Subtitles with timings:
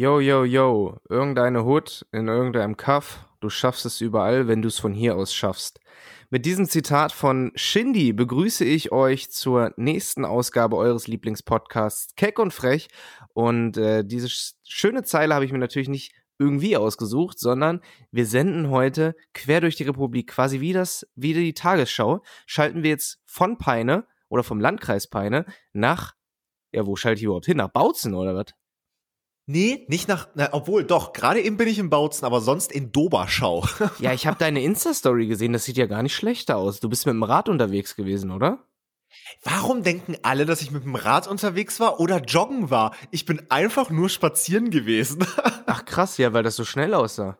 [0.00, 4.78] Yo, yo, yo, irgendeine Hut in irgendeinem Kaff, du schaffst es überall, wenn du es
[4.78, 5.80] von hier aus schaffst.
[6.30, 12.54] Mit diesem Zitat von Shindy begrüße ich euch zur nächsten Ausgabe eures Lieblingspodcasts Keck und
[12.54, 12.86] Frech.
[13.34, 14.28] Und äh, diese
[14.62, 17.80] schöne Zeile habe ich mir natürlich nicht irgendwie ausgesucht, sondern
[18.12, 22.90] wir senden heute quer durch die Republik, quasi wie das, wie die Tagesschau, schalten wir
[22.90, 26.14] jetzt von Peine oder vom Landkreis Peine nach,
[26.70, 27.56] ja, wo schalte ich überhaupt hin?
[27.56, 28.54] Nach Bautzen oder was?
[29.50, 32.92] Nee, nicht nach, na, obwohl doch, gerade eben bin ich in Bautzen, aber sonst in
[32.92, 33.66] Doberschau.
[33.98, 36.80] ja, ich habe deine Insta-Story gesehen, das sieht ja gar nicht schlechter aus.
[36.80, 38.58] Du bist mit dem Rad unterwegs gewesen, oder?
[39.42, 42.94] Warum denken alle, dass ich mit dem Rad unterwegs war oder joggen war?
[43.10, 45.24] Ich bin einfach nur spazieren gewesen.
[45.66, 47.38] Ach krass, ja, weil das so schnell aussah.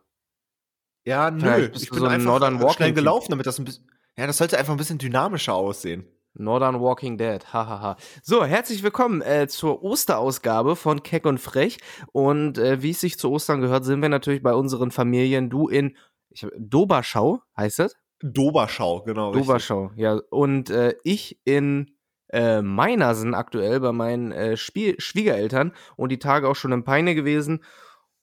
[1.05, 4.57] Ja, nö, ich bin so einfach schnell gelaufen, damit das ein bisschen, ja, das sollte
[4.57, 6.07] einfach ein bisschen dynamischer aussehen.
[6.35, 7.97] Northern Walking Dead, hahaha.
[8.23, 11.79] so, herzlich willkommen äh, zur Osterausgabe von Keck und Frech.
[12.13, 15.51] Und äh, wie es sich zu Ostern gehört, sind wir natürlich bei unseren Familien.
[15.51, 15.97] Du in
[16.31, 17.97] ich, Doberschau, heißt das?
[18.21, 19.33] Doberschau, genau.
[19.33, 20.03] Doberschau, richtig.
[20.03, 20.21] ja.
[20.31, 21.93] Und äh, ich in
[22.31, 27.15] äh, Meinersen aktuell bei meinen äh, Spiel Schwiegereltern und die Tage auch schon in Peine
[27.15, 27.65] gewesen.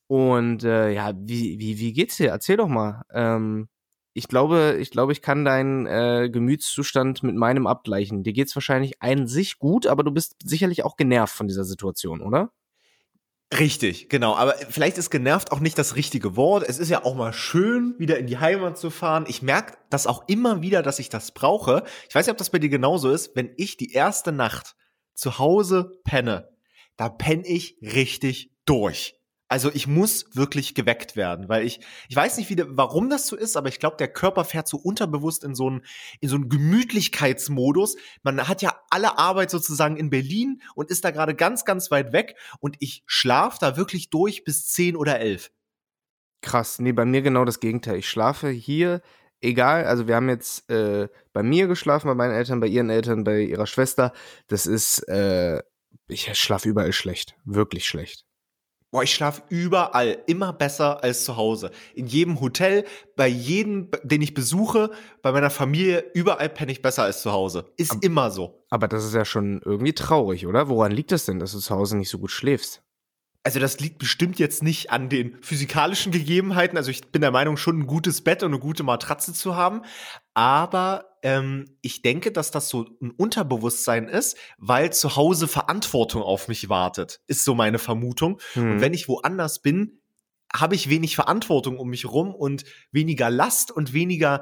[0.07, 2.29] Und äh, ja, wie, wie, wie geht's dir?
[2.29, 3.03] Erzähl doch mal.
[3.11, 3.67] Ähm,
[4.17, 8.23] ich glaube, ich glaube, ich kann deinen äh, Gemütszustand mit meinem abgleichen.
[8.23, 12.21] Dir geht's wahrscheinlich ein sich gut, aber du bist sicherlich auch genervt von dieser Situation,
[12.21, 12.53] oder?
[13.53, 14.33] Richtig, genau.
[14.37, 16.63] Aber vielleicht ist genervt auch nicht das richtige Wort.
[16.65, 19.25] Es ist ja auch mal schön, wieder in die Heimat zu fahren.
[19.27, 21.83] Ich merke das auch immer wieder, dass ich das brauche.
[22.07, 23.35] Ich weiß nicht, ob das bei dir genauso ist.
[23.35, 24.77] Wenn ich die erste Nacht
[25.13, 26.47] zu Hause penne,
[26.95, 29.19] da penne ich richtig durch.
[29.47, 31.79] Also ich muss wirklich geweckt werden, weil ich,
[32.09, 34.77] ich weiß nicht, wie, warum das so ist, aber ich glaube, der Körper fährt so
[34.77, 35.85] unterbewusst in so einen,
[36.19, 37.95] in so einen Gemütlichkeitsmodus.
[38.23, 42.11] Man hat ja alle Arbeit sozusagen in Berlin und ist da gerade ganz, ganz weit
[42.11, 45.51] weg und ich schlafe da wirklich durch bis zehn oder elf.
[46.41, 47.97] Krass, nee, bei mir genau das Gegenteil.
[47.97, 49.01] Ich schlafe hier,
[49.41, 53.23] egal, also wir haben jetzt äh, bei mir geschlafen, bei meinen Eltern, bei ihren Eltern,
[53.23, 54.11] bei ihrer Schwester.
[54.47, 55.61] Das ist, äh,
[56.07, 58.25] ich schlafe überall schlecht, wirklich schlecht.
[58.91, 61.71] Boah, ich schlafe überall immer besser als zu Hause.
[61.95, 62.85] In jedem Hotel,
[63.17, 64.91] bei jedem, den ich besuche,
[65.21, 67.65] bei meiner Familie, überall penne ich besser als zu Hause.
[67.75, 68.63] Ist aber, immer so.
[68.69, 70.69] Aber das ist ja schon irgendwie traurig, oder?
[70.69, 72.84] Woran liegt das denn, dass du zu Hause nicht so gut schläfst?
[73.45, 76.77] Also das liegt bestimmt jetzt nicht an den physikalischen Gegebenheiten.
[76.77, 79.83] Also ich bin der Meinung, schon ein gutes Bett und eine gute Matratze zu haben.
[80.33, 86.47] Aber ähm, ich denke, dass das so ein Unterbewusstsein ist, weil zu Hause Verantwortung auf
[86.47, 88.41] mich wartet, ist so meine Vermutung.
[88.53, 88.71] Hm.
[88.71, 90.01] Und wenn ich woanders bin,
[90.51, 94.41] habe ich wenig Verantwortung um mich rum und weniger Last und weniger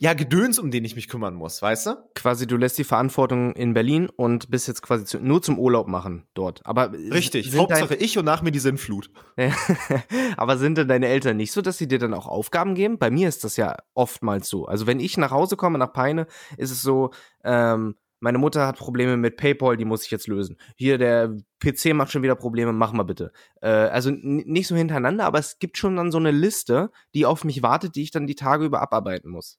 [0.00, 1.96] ja, Gedöns, um den ich mich kümmern muss, weißt du?
[2.14, 5.88] Quasi, du lässt die Verantwortung in Berlin und bist jetzt quasi zu, nur zum Urlaub
[5.88, 6.64] machen dort.
[6.64, 9.10] Aber Richtig, Hauptsache ich und nach mir die Sinnflut.
[10.36, 12.98] Aber sind denn deine Eltern nicht so, dass sie dir dann auch Aufgaben geben?
[12.98, 14.66] Bei mir ist das ja oftmals so.
[14.66, 17.10] Also wenn ich nach Hause komme, nach Peine, ist es so,
[17.42, 20.56] ähm, meine Mutter hat Probleme mit PayPal, die muss ich jetzt lösen.
[20.76, 23.32] Hier, der PC macht schon wieder Probleme, mach mal bitte.
[23.62, 27.44] Äh, also nicht so hintereinander, aber es gibt schon dann so eine Liste, die auf
[27.44, 29.58] mich wartet, die ich dann die Tage über abarbeiten muss.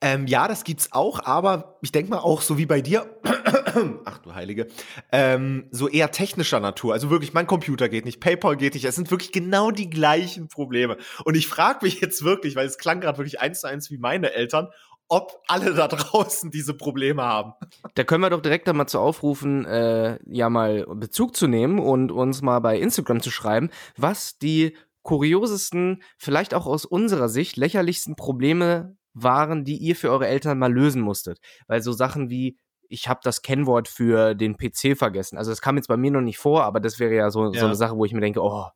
[0.00, 3.06] Ähm, ja, das gibt's auch, aber ich denke mal auch so wie bei dir,
[4.04, 4.68] ach du Heilige,
[5.12, 6.92] ähm, so eher technischer Natur.
[6.92, 8.84] Also wirklich, mein Computer geht nicht, PayPal geht nicht.
[8.84, 10.96] Es sind wirklich genau die gleichen Probleme.
[11.24, 13.98] Und ich frage mich jetzt wirklich, weil es klang gerade wirklich eins zu eins wie
[13.98, 14.68] meine Eltern,
[15.08, 17.52] ob alle da draußen diese Probleme haben.
[17.94, 22.12] Da können wir doch direkt einmal zu aufrufen, äh, ja mal Bezug zu nehmen und
[22.12, 28.14] uns mal bei Instagram zu schreiben, was die kuriosesten, vielleicht auch aus unserer Sicht lächerlichsten
[28.14, 31.40] Probleme waren, die ihr für eure Eltern mal lösen musstet.
[31.66, 32.58] Weil so Sachen wie,
[32.88, 35.38] ich habe das Kennwort für den PC vergessen.
[35.38, 37.60] Also das kam jetzt bei mir noch nicht vor, aber das wäre ja so, ja.
[37.60, 38.66] so eine Sache, wo ich mir denke, oh,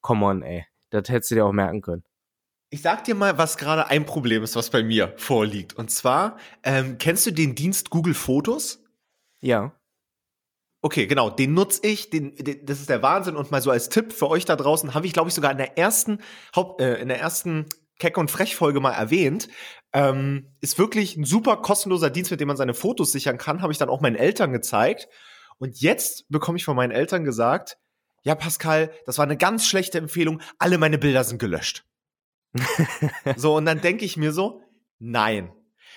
[0.00, 0.66] come on, ey.
[0.90, 2.02] Das hättest du dir auch merken können.
[2.70, 5.74] Ich sag dir mal, was gerade ein Problem ist, was bei mir vorliegt.
[5.74, 8.84] Und zwar, ähm, kennst du den Dienst Google Fotos?
[9.40, 9.72] Ja.
[10.82, 13.90] Okay, genau, den nutze ich, den, den, das ist der Wahnsinn und mal so als
[13.90, 16.20] Tipp für euch da draußen habe ich glaube ich sogar in der ersten
[16.56, 17.66] Haupt, äh, in der ersten
[18.00, 19.48] Keck und Frech Folge mal erwähnt.
[19.92, 23.62] Ähm, ist wirklich ein super kostenloser Dienst, mit dem man seine Fotos sichern kann.
[23.62, 25.08] Habe ich dann auch meinen Eltern gezeigt.
[25.58, 27.78] Und jetzt bekomme ich von meinen Eltern gesagt,
[28.22, 30.40] ja, Pascal, das war eine ganz schlechte Empfehlung.
[30.58, 31.84] Alle meine Bilder sind gelöscht.
[33.36, 34.62] so, und dann denke ich mir so,
[34.98, 35.52] nein,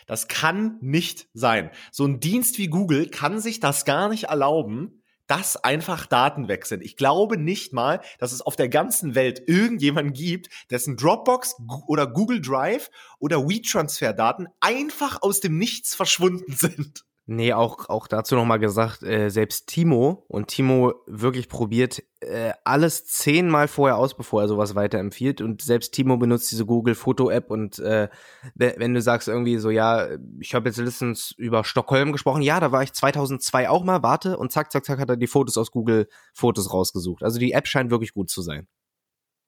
[0.05, 1.71] das kann nicht sein.
[1.91, 6.65] So ein Dienst wie Google kann sich das gar nicht erlauben, dass einfach Daten weg
[6.65, 6.83] sind.
[6.83, 11.55] Ich glaube nicht mal, dass es auf der ganzen Welt irgendjemanden gibt, dessen Dropbox
[11.87, 12.89] oder Google Drive
[13.19, 17.05] oder WeTransfer-Daten einfach aus dem Nichts verschwunden sind.
[17.25, 23.05] Nee, auch, auch dazu nochmal gesagt, äh, selbst Timo und Timo wirklich probiert äh, alles
[23.05, 25.39] zehnmal vorher aus, bevor er sowas weiterempfiehlt.
[25.39, 28.09] Und selbst Timo benutzt diese Google Foto App und äh,
[28.55, 30.09] wenn du sagst irgendwie so, ja,
[30.41, 34.37] ich habe jetzt letztens über Stockholm gesprochen, ja, da war ich 2002 auch mal, warte
[34.37, 37.23] und zack, zack, zack hat er die Fotos aus Google Fotos rausgesucht.
[37.23, 38.67] Also die App scheint wirklich gut zu sein.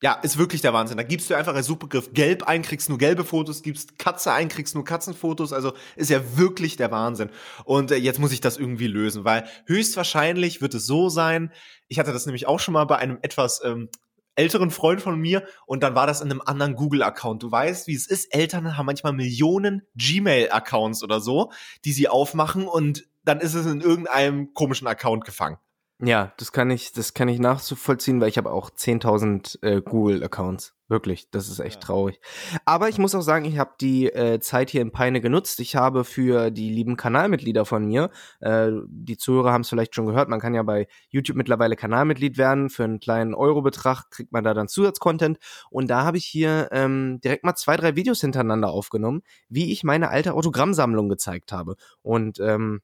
[0.06, 0.98] Ja, ist wirklich der Wahnsinn.
[0.98, 4.50] Da gibst du einfach als Suchbegriff gelb ein, kriegst nur gelbe Fotos, gibst Katze ein,
[4.50, 5.52] kriegst nur Katzenfotos.
[5.52, 7.32] Also ist ja wirklich der Wahnsinn.
[7.64, 11.52] Und äh, jetzt muss ich das irgendwie lösen, weil höchstwahrscheinlich wird es so sein.
[11.88, 13.90] Ich hatte das nämlich auch schon mal bei einem etwas ähm,
[14.36, 17.42] älteren Freund von mir und dann war das in einem anderen Google-Account.
[17.42, 18.32] Du weißt, wie es ist.
[18.32, 21.52] Eltern haben manchmal Millionen Gmail-Accounts oder so,
[21.84, 25.58] die sie aufmachen und dann ist es in irgendeinem komischen Account gefangen.
[26.02, 30.74] Ja, das kann ich, das kann ich nachvollziehen, weil ich habe auch 10.000 äh, Google-Accounts.
[30.90, 31.88] Wirklich, das ist echt ja.
[31.88, 32.20] traurig.
[32.66, 35.60] Aber ich muss auch sagen, ich habe die äh, Zeit hier in Peine genutzt.
[35.62, 38.12] Ich habe für die lieben Kanalmitglieder von mir,
[38.42, 42.38] äh, die Zuhörer haben es vielleicht schon gehört, man kann ja bei YouTube mittlerweile Kanalmitglied
[42.38, 42.70] werden.
[42.70, 45.40] Für einen kleinen Eurobetrag kriegt man da dann Zusatzcontent.
[45.72, 49.86] Und da habe ich hier ähm, direkt mal zwei, drei Videos hintereinander aufgenommen, wie ich
[49.86, 51.78] meine alte Autogrammsammlung gezeigt habe.
[52.04, 52.82] Und ähm,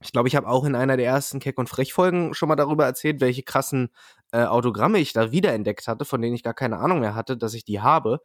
[0.00, 2.56] ich glaube, ich habe auch in einer der ersten Keck und Frech Folgen schon mal
[2.56, 3.88] darüber erzählt, welche krassen
[4.32, 7.54] äh, Autogramme ich da wiederentdeckt hatte, von denen ich gar keine Ahnung mehr hatte, dass
[7.54, 8.20] ich die habe.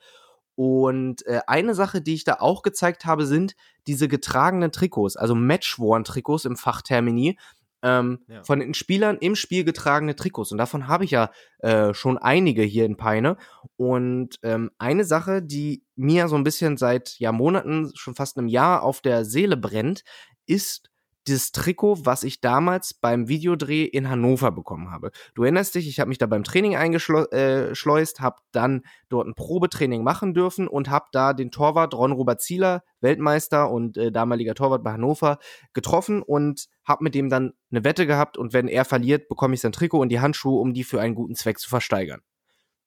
[0.55, 3.55] Und äh, eine Sache, die ich da auch gezeigt habe, sind
[3.87, 7.37] diese getragenen Trikots, also Matchworn-Trikots im Fachtermini.
[7.83, 8.43] Ähm, ja.
[8.43, 10.51] Von den Spielern im Spiel getragene Trikots.
[10.51, 13.37] Und davon habe ich ja äh, schon einige hier in Peine.
[13.75, 18.47] Und ähm, eine Sache, die mir so ein bisschen seit ja, Monaten, schon fast einem
[18.47, 20.03] Jahr auf der Seele brennt,
[20.45, 20.90] ist
[21.27, 25.11] dieses Trikot, was ich damals beim Videodreh in Hannover bekommen habe.
[25.35, 29.35] Du erinnerst dich, ich habe mich da beim Training eingeschleust, äh, habe dann dort ein
[29.35, 34.55] Probetraining machen dürfen und habe da den Torwart Ron Robert Zieler, Weltmeister und äh, damaliger
[34.55, 35.37] Torwart bei Hannover,
[35.73, 39.61] getroffen und habe mit dem dann eine Wette gehabt und wenn er verliert, bekomme ich
[39.61, 42.21] sein Trikot und die Handschuhe, um die für einen guten Zweck zu versteigern.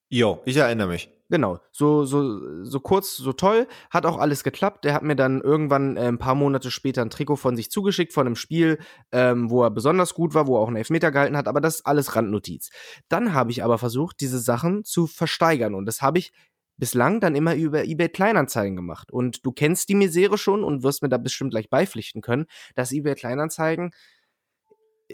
[0.09, 1.14] Jo, ich erinnere mich.
[1.31, 4.85] Genau, so, so, so kurz, so toll, hat auch alles geklappt.
[4.85, 8.13] Der hat mir dann irgendwann äh, ein paar Monate später ein Trikot von sich zugeschickt
[8.13, 8.79] von einem Spiel,
[9.11, 11.77] ähm, wo er besonders gut war, wo er auch einen Elfmeter gehalten hat, aber das
[11.77, 12.71] ist alles Randnotiz.
[13.09, 16.31] Dann habe ich aber versucht, diese Sachen zu versteigern und das habe ich
[16.77, 19.11] bislang dann immer über eBay Kleinanzeigen gemacht.
[19.11, 22.93] Und du kennst die Misere schon und wirst mir da bestimmt gleich beipflichten können, dass
[22.93, 23.93] eBay Kleinanzeigen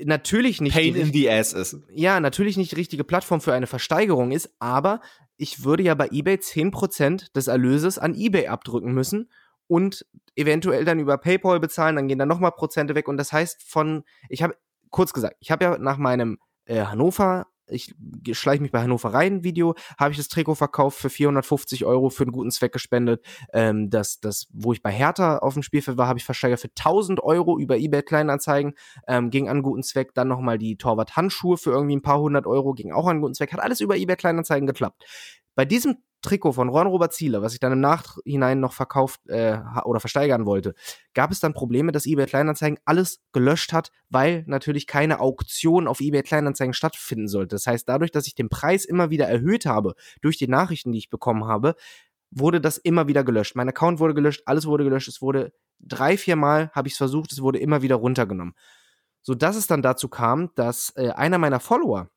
[0.05, 1.77] natürlich nicht Pain in the ass ist.
[1.93, 5.01] Ja, natürlich nicht die richtige Plattform für eine Versteigerung ist, aber
[5.41, 9.31] ich würde ja bei eBay 10% des Erlöses an eBay abdrücken müssen
[9.67, 10.05] und
[10.37, 13.09] eventuell dann über PayPal bezahlen, dann gehen da nochmal Prozente weg.
[13.09, 14.57] Und das heißt von ich habe
[14.91, 17.95] kurz gesagt, ich habe ja nach meinem äh, Hannover ich
[18.33, 22.25] schleiche mich bei Hannover rein Video, habe ich das Trikot verkauft für 450 Euro für
[22.25, 23.25] einen guten Zweck gespendet.
[23.53, 26.69] Ähm, das, das, wo ich bei Hertha auf dem Spielfeld war, habe ich versteigert für
[26.69, 28.75] 1000 Euro über eBay Kleinanzeigen,
[29.07, 30.15] ähm, ging an guten Zweck.
[30.15, 33.53] Dann nochmal die Torwart-Handschuhe für irgendwie ein paar hundert Euro, ging auch an guten Zweck.
[33.53, 35.05] Hat alles über eBay Kleinanzeigen geklappt.
[35.55, 39.59] Bei diesem Trikot von Ron Robert Ziele, was ich dann im Nachhinein noch verkauft äh,
[39.85, 40.75] oder versteigern wollte,
[41.15, 46.01] gab es dann Probleme, dass eBay Kleinanzeigen alles gelöscht hat, weil natürlich keine Auktion auf
[46.01, 47.57] eBay Kleinanzeigen stattfinden sollte.
[47.57, 50.99] Das heißt, dadurch, dass ich den Preis immer wieder erhöht habe durch die Nachrichten, die
[50.99, 51.75] ich bekommen habe,
[52.31, 53.57] wurde das immer wieder gelöscht.
[53.57, 55.09] Mein Account wurde gelöscht, alles wurde gelöscht.
[55.09, 58.55] Es wurde drei, vier Mal habe ich es versucht, es wurde immer wieder runtergenommen.
[59.23, 62.09] So dass es dann dazu kam, dass äh, einer meiner Follower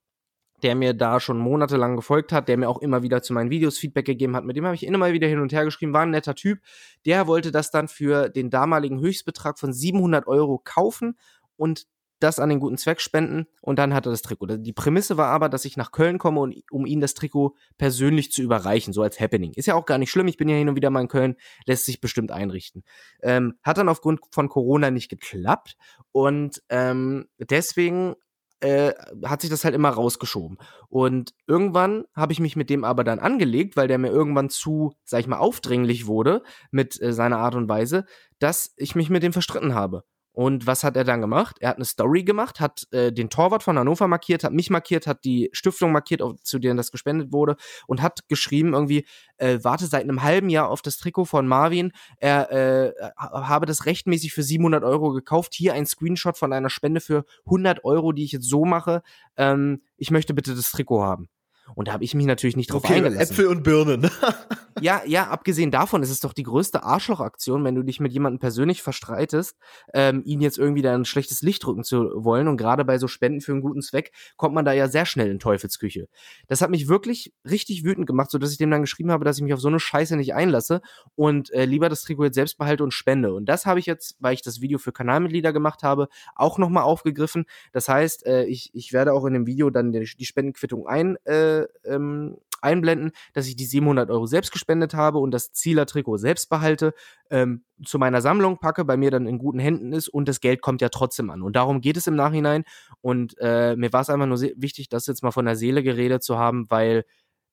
[0.64, 3.78] der mir da schon monatelang gefolgt hat, der mir auch immer wieder zu meinen Videos
[3.78, 6.12] Feedback gegeben hat, mit dem habe ich immer wieder hin und her geschrieben, war ein
[6.12, 6.60] netter Typ.
[7.06, 11.18] Der wollte das dann für den damaligen Höchstbetrag von 700 Euro kaufen
[11.58, 11.86] und
[12.24, 14.58] das an den guten Zweck spenden und dann hat er das Trikot.
[14.58, 18.32] Die Prämisse war aber, dass ich nach Köln komme, und, um ihm das Trikot persönlich
[18.32, 19.52] zu überreichen, so als Happening.
[19.56, 21.36] Ist ja auch gar nicht schlimm, ich bin ja hin und wieder mal in Köln,
[21.66, 22.84] lässt sich bestimmt einrichten.
[23.22, 25.76] Ähm, hat dann aufgrund von Corona nicht geklappt
[26.12, 28.16] und ähm, deswegen
[28.64, 28.94] äh,
[29.26, 30.58] hat sich das halt immer rausgeschoben.
[30.88, 34.94] Und irgendwann habe ich mich mit dem aber dann angelegt, weil der mir irgendwann zu,
[35.04, 38.06] sag ich mal, aufdringlich wurde mit äh, seiner Art und Weise,
[38.40, 40.04] dass ich mich mit dem verstritten habe.
[40.34, 41.58] Und was hat er dann gemacht?
[41.60, 45.06] Er hat eine Story gemacht, hat äh, den Torwart von Hannover markiert, hat mich markiert,
[45.06, 49.06] hat die Stiftung markiert, auf, zu denen das gespendet wurde und hat geschrieben irgendwie,
[49.38, 51.92] äh, warte seit einem halben Jahr auf das Trikot von Marvin.
[52.18, 55.54] Er äh, habe das rechtmäßig für 700 Euro gekauft.
[55.54, 59.04] Hier ein Screenshot von einer Spende für 100 Euro, die ich jetzt so mache.
[59.38, 61.30] Ähm, ich möchte bitte das Trikot haben.
[61.76, 63.34] Und da habe ich mich natürlich nicht drauf okay, eingelassen.
[63.34, 64.10] Äpfel und Birnen.
[64.82, 68.40] ja, ja, abgesehen davon ist es doch die größte Arschlochaktion, wenn du dich mit jemandem
[68.40, 69.58] persönlich verstreitest,
[69.94, 72.48] ähm, ihn jetzt irgendwie da ein schlechtes Licht drücken zu wollen.
[72.48, 75.32] Und gerade bei so Spenden für einen guten Zweck kommt man da ja sehr schnell
[75.32, 76.08] in Teufelsküche.
[76.48, 79.38] Das hat mich wirklich richtig wütend gemacht, so dass ich dem dann geschrieben habe, dass
[79.38, 80.82] ich mich auf so eine Scheiße nicht einlasse
[81.16, 83.34] und äh, lieber das Trikot jetzt selbst behalte und spende.
[83.34, 86.84] Und das habe ich jetzt, weil ich das Video für Kanalmitglieder gemacht habe, auch nochmal
[86.84, 87.46] aufgegriffen.
[87.72, 91.18] Das heißt, äh, ich, ich werde auch in dem Video dann die, die Spendenquittung ein,
[91.26, 91.53] äh,
[91.86, 96.94] ähm, einblenden, dass ich die 700 Euro selbst gespendet habe und das Zieler-Trikot selbst behalte,
[97.30, 100.62] ähm, zu meiner Sammlung packe, bei mir dann in guten Händen ist und das Geld
[100.62, 101.42] kommt ja trotzdem an.
[101.42, 102.64] Und darum geht es im Nachhinein.
[103.02, 106.24] Und äh, mir war es einfach nur wichtig, das jetzt mal von der Seele geredet
[106.24, 107.04] zu haben, weil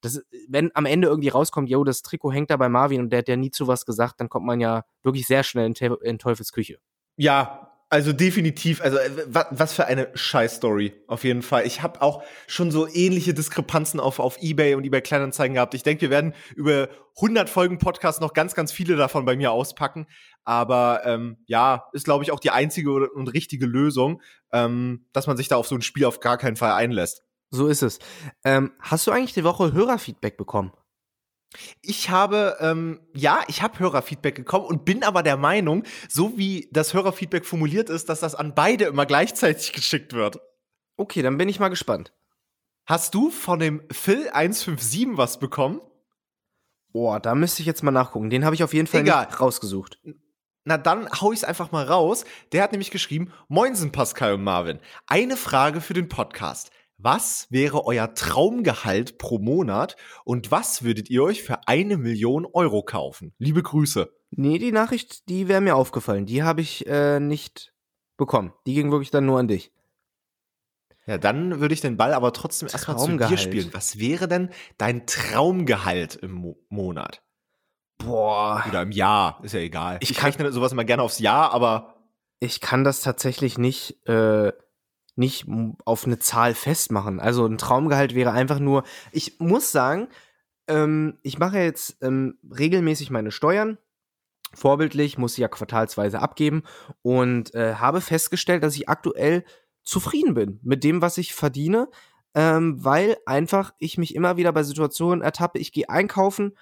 [0.00, 3.18] das, wenn am Ende irgendwie rauskommt, yo, das Trikot hängt da bei Marvin und der
[3.18, 5.98] hat ja nie zu was gesagt, dann kommt man ja wirklich sehr schnell in, Te
[6.02, 6.78] in Teufels Küche.
[7.16, 9.10] Ja, also definitiv, also äh,
[9.50, 11.66] was für eine Scheiß-Story, auf jeden Fall.
[11.66, 15.74] Ich habe auch schon so ähnliche Diskrepanzen auf, auf Ebay und eBay Kleinanzeigen gehabt.
[15.74, 19.50] Ich denke, wir werden über 100 Folgen Podcast noch ganz, ganz viele davon bei mir
[19.50, 20.06] auspacken.
[20.44, 25.36] Aber ähm, ja, ist, glaube ich, auch die einzige und richtige Lösung, ähm, dass man
[25.36, 27.24] sich da auf so ein Spiel auf gar keinen Fall einlässt.
[27.50, 27.98] So ist es.
[28.44, 30.72] Ähm, hast du eigentlich die Woche Hörerfeedback bekommen?
[31.82, 36.68] Ich habe, ähm, ja, ich habe Hörerfeedback bekommen und bin aber der Meinung, so wie
[36.72, 40.38] das Hörerfeedback formuliert ist, dass das an beide immer gleichzeitig geschickt wird.
[40.96, 42.12] Okay, dann bin ich mal gespannt.
[42.86, 45.80] Hast du von dem Phil 157 was bekommen?
[46.92, 48.30] Boah, da müsste ich jetzt mal nachgucken.
[48.30, 49.26] Den habe ich auf jeden Fall Egal.
[49.26, 50.00] nicht rausgesucht.
[50.64, 52.24] Na dann hau ich's einfach mal raus.
[52.52, 54.80] Der hat nämlich geschrieben: Moinsen Pascal und Marvin.
[55.06, 56.70] Eine Frage für den Podcast.
[57.02, 62.82] Was wäre euer Traumgehalt pro Monat und was würdet ihr euch für eine Million Euro
[62.82, 63.32] kaufen?
[63.38, 64.12] Liebe Grüße.
[64.32, 66.26] Nee, die Nachricht, die wäre mir aufgefallen.
[66.26, 67.72] Die habe ich äh, nicht
[68.18, 68.52] bekommen.
[68.66, 69.72] Die ging wirklich dann nur an dich.
[71.06, 73.70] Ja, dann würde ich den Ball aber trotzdem erstmal zu dir spielen.
[73.72, 77.22] Was wäre denn dein Traumgehalt im Mo Monat?
[77.96, 78.62] Boah.
[78.68, 79.98] Oder im Jahr, ist ja egal.
[80.02, 81.94] Ich, ich rechne sowas immer gerne aufs Jahr, aber.
[82.40, 84.06] Ich kann das tatsächlich nicht.
[84.06, 84.52] Äh
[85.20, 85.46] nicht
[85.84, 87.20] auf eine Zahl festmachen.
[87.20, 90.08] Also ein Traumgehalt wäre einfach nur, ich muss sagen,
[90.66, 93.78] ähm, ich mache jetzt ähm, regelmäßig meine Steuern.
[94.52, 96.64] Vorbildlich, muss sie ja quartalsweise abgeben
[97.02, 99.44] und äh, habe festgestellt, dass ich aktuell
[99.84, 101.88] zufrieden bin mit dem, was ich verdiene,
[102.34, 106.56] ähm, weil einfach ich mich immer wieder bei Situationen ertappe, ich gehe einkaufen,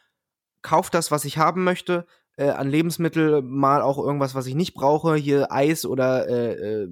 [0.60, 2.06] kaufe das, was ich haben möchte,
[2.38, 6.88] äh, an Lebensmittel mal auch irgendwas, was ich nicht brauche, hier Eis oder äh, äh,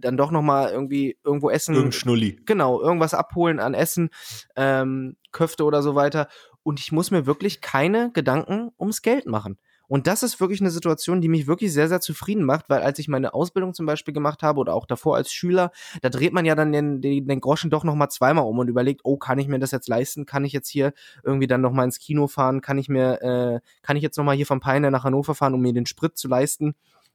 [0.00, 1.74] dann doch noch mal irgendwie irgendwo essen.
[1.74, 2.40] Irgendein Schnulli.
[2.46, 4.10] Genau, irgendwas abholen an Essen,
[4.56, 6.28] ähm, Köfte oder so weiter.
[6.64, 9.58] Und ich muss mir wirklich keine Gedanken ums Geld machen.
[9.88, 12.98] Und das ist wirklich eine Situation, die mich wirklich sehr, sehr zufrieden macht, weil als
[12.98, 16.44] ich meine Ausbildung zum Beispiel gemacht habe oder auch davor als Schüler, da dreht man
[16.44, 19.48] ja dann den, den, den Groschen doch nochmal zweimal um und überlegt, oh, kann ich
[19.48, 20.26] mir das jetzt leisten?
[20.26, 20.92] Kann ich jetzt hier
[21.24, 22.60] irgendwie dann nochmal ins Kino fahren?
[22.60, 25.62] Kann ich mir, äh, kann ich jetzt nochmal hier vom Peine nach Hannover fahren, um
[25.62, 26.74] mir den Sprit zu leisten?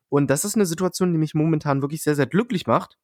[0.09, 2.97] Und das ist eine Situation, die mich momentan wirklich sehr, sehr glücklich macht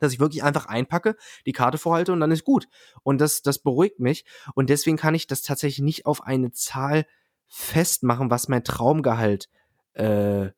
[0.00, 2.68] dass ich wirklich einfach einpacke, die Karte vorhalte und dann ist gut.
[3.02, 4.24] Und das, das beruhigt mich.
[4.54, 7.04] Und deswegen kann ich das tatsächlich nicht auf eine Zahl
[7.48, 9.48] festmachen, was mein Traumgehalt
[9.94, 10.50] äh,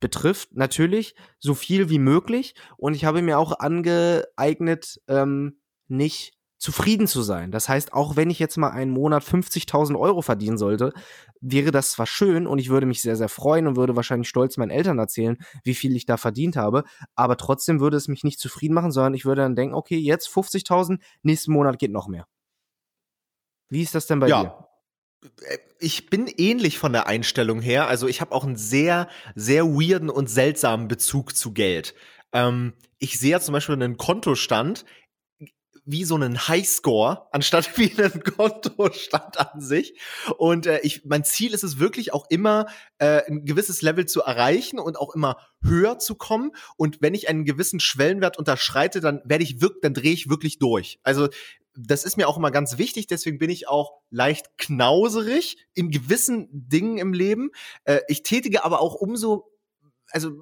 [0.00, 0.54] betrifft.
[0.54, 2.54] Natürlich so viel wie möglich.
[2.76, 7.52] Und ich habe mir auch angeeignet, ähm, nicht zufrieden zu sein.
[7.52, 10.92] Das heißt, auch wenn ich jetzt mal einen Monat 50.000 Euro verdienen sollte,
[11.40, 14.56] wäre das zwar schön und ich würde mich sehr, sehr freuen und würde wahrscheinlich stolz
[14.56, 16.82] meinen Eltern erzählen, wie viel ich da verdient habe,
[17.14, 20.28] aber trotzdem würde es mich nicht zufrieden machen, sondern ich würde dann denken, okay, jetzt
[20.28, 22.26] 50.000, nächsten Monat geht noch mehr.
[23.68, 24.42] Wie ist das denn bei ja.
[24.42, 24.67] dir?
[25.78, 27.88] Ich bin ähnlich von der Einstellung her.
[27.88, 31.94] Also ich habe auch einen sehr, sehr weirden und seltsamen Bezug zu Geld.
[32.32, 34.84] Ähm, ich sehe ja zum Beispiel einen Kontostand
[35.90, 39.98] wie so einen Highscore anstatt wie einen Kontostand an sich.
[40.36, 42.66] Und äh, ich, mein Ziel ist es wirklich auch immer,
[42.98, 46.52] äh, ein gewisses Level zu erreichen und auch immer höher zu kommen.
[46.76, 50.58] Und wenn ich einen gewissen Schwellenwert unterschreite, dann werde ich wirklich, dann drehe ich wirklich
[50.58, 51.00] durch.
[51.04, 51.28] Also
[51.80, 56.48] das ist mir auch immer ganz wichtig, deswegen bin ich auch leicht knauserig in gewissen
[56.50, 57.50] Dingen im Leben.
[57.84, 59.52] Äh, ich tätige aber auch umso,
[60.10, 60.32] also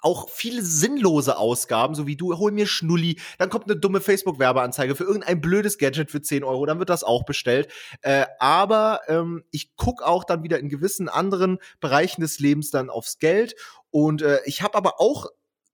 [0.00, 4.94] auch viele sinnlose Ausgaben, so wie du, hol mir Schnulli, dann kommt eine dumme Facebook-Werbeanzeige
[4.94, 7.70] für irgendein blödes Gadget für 10 Euro, dann wird das auch bestellt.
[8.02, 12.88] Äh, aber ähm, ich guck auch dann wieder in gewissen anderen Bereichen des Lebens dann
[12.88, 13.54] aufs Geld.
[13.90, 15.26] Und äh, ich habe aber auch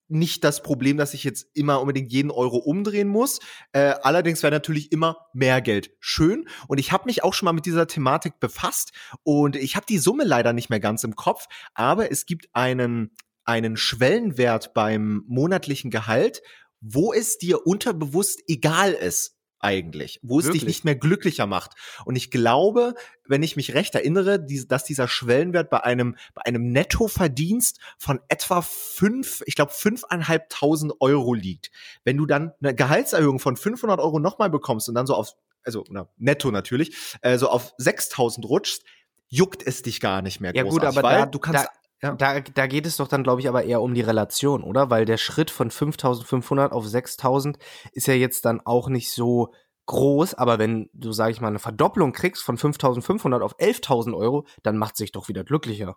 [0.09, 3.40] nicht das Problem, dass ich jetzt immer unbedingt jeden Euro umdrehen muss.
[3.73, 6.49] Äh, allerdings wäre natürlich immer mehr Geld schön.
[6.68, 8.92] Und ich habe mich auch schon mal mit dieser Thematik befasst
[9.23, 13.14] und ich habe die Summe leider nicht mehr ganz im Kopf, aber es gibt einen,
[13.44, 16.42] einen Schwellenwert beim monatlichen Gehalt,
[16.80, 19.38] wo es dir unterbewusst egal ist.
[19.62, 20.61] Eigentlich, wo es Wirklich?
[20.62, 21.73] dich nicht mehr glücklicher macht.
[22.04, 22.95] Und ich glaube,
[23.26, 28.21] wenn ich mich recht erinnere, die, dass dieser Schwellenwert bei einem, bei einem Nettoverdienst von
[28.28, 31.71] etwa fünf, ich glaube, fünfeinhalbtausend Euro liegt.
[32.04, 35.85] Wenn du dann eine Gehaltserhöhung von 500 Euro nochmal bekommst und dann so auf, also
[35.88, 38.83] na, netto natürlich, äh, so auf 6000 rutschst,
[39.28, 41.71] juckt es dich gar nicht mehr Ja, gut, großartig, aber weil da- du kannst, da-
[42.02, 42.14] ja.
[42.14, 44.90] Da, da geht es doch dann, glaube ich, aber eher um die Relation, oder?
[44.90, 47.59] Weil der Schritt von 5500 auf 6000
[47.92, 49.52] ist ja jetzt dann auch nicht so
[49.87, 54.47] groß, aber wenn du, sag ich mal, eine Verdopplung kriegst von 5500 auf 11.000 Euro,
[54.62, 55.97] dann macht sich doch wieder glücklicher.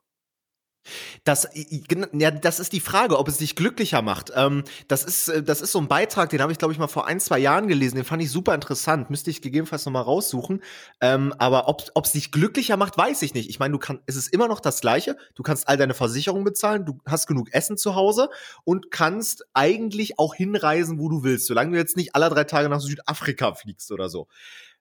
[1.24, 1.48] Das,
[2.14, 4.32] ja, das ist die Frage, ob es dich glücklicher macht.
[4.36, 6.88] Ähm, das, ist, äh, das ist so ein Beitrag, den habe ich, glaube ich, mal
[6.88, 7.96] vor ein, zwei Jahren gelesen.
[7.96, 9.10] Den fand ich super interessant.
[9.10, 10.62] Müsste ich gegebenenfalls noch mal raussuchen.
[11.02, 13.50] Ähm, aber ob es dich glücklicher macht, weiß ich nicht.
[13.50, 15.18] Ich meine, du kannst, es ist immer noch das Gleiche.
[15.36, 18.30] Du kannst all deine Versicherungen bezahlen, du hast genug Essen zu Hause
[18.64, 22.70] und kannst eigentlich auch hinreisen, wo du willst, solange du jetzt nicht alle drei Tage
[22.70, 24.28] nach Südafrika fliegst oder so.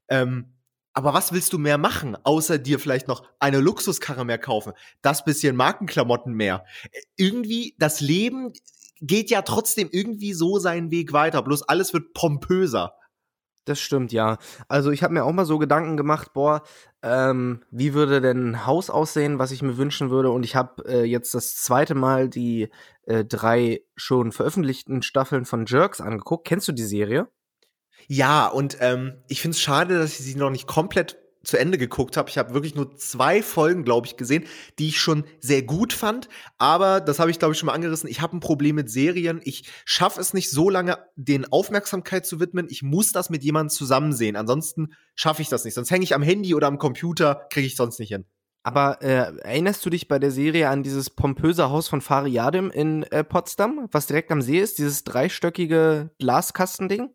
[0.08, 0.52] Ähm,
[0.94, 4.72] aber was willst du mehr machen, außer dir vielleicht noch eine Luxuskarre mehr kaufen,
[5.02, 6.64] das bisschen Markenklamotten mehr?
[6.90, 8.52] Äh, Irgendwie, das Leben
[9.00, 12.94] geht ja trotzdem irgendwie so seinen Weg weiter, bloß alles wird pompöser.
[13.66, 14.38] Das stimmt, ja.
[14.68, 16.62] Also ich habe mir auch mal so Gedanken gemacht, boah,
[17.02, 20.30] ähm, wie würde denn ein Haus aussehen, was ich mir wünschen würde.
[20.30, 22.68] Und ich habe äh, jetzt das zweite Mal die
[23.04, 26.46] äh, drei schon veröffentlichten Staffeln von Jerks angeguckt.
[26.46, 27.28] Kennst du die Serie?
[28.08, 31.78] Ja, und ähm, ich finde es schade, dass ich sie noch nicht komplett zu Ende
[31.78, 32.30] geguckt habe.
[32.30, 34.44] Ich habe wirklich nur zwei Folgen, glaube ich, gesehen,
[34.78, 36.28] die ich schon sehr gut fand.
[36.58, 38.08] Aber das habe ich, glaube ich, schon mal angerissen.
[38.08, 39.40] Ich habe ein Problem mit Serien.
[39.44, 42.66] Ich schaffe es nicht so lange, den Aufmerksamkeit zu widmen.
[42.70, 44.36] Ich muss das mit jemandem zusammen sehen.
[44.36, 45.74] Ansonsten schaffe ich das nicht.
[45.74, 48.24] Sonst hänge ich am Handy oder am Computer, kriege ich sonst nicht hin.
[48.66, 53.02] Aber äh, erinnerst du dich bei der Serie an dieses pompöse Haus von Fariadim in
[53.04, 57.10] äh, Potsdam, was direkt am See ist, dieses dreistöckige Glaskastending?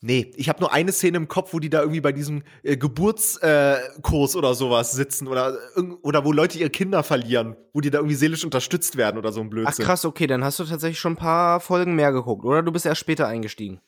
[0.00, 2.76] Nee, ich habe nur eine Szene im Kopf, wo die da irgendwie bei diesem äh,
[2.76, 5.56] Geburtskurs äh, oder sowas sitzen oder,
[6.02, 9.40] oder wo Leute ihre Kinder verlieren, wo die da irgendwie seelisch unterstützt werden oder so
[9.40, 9.84] ein Ach Blödsinn.
[9.84, 12.62] krass, okay, dann hast du tatsächlich schon ein paar Folgen mehr geguckt, oder?
[12.62, 13.80] Du bist erst später eingestiegen.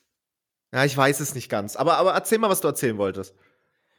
[0.73, 1.75] Ja, ich weiß es nicht ganz.
[1.75, 3.33] Aber, aber erzähl mal, was du erzählen wolltest.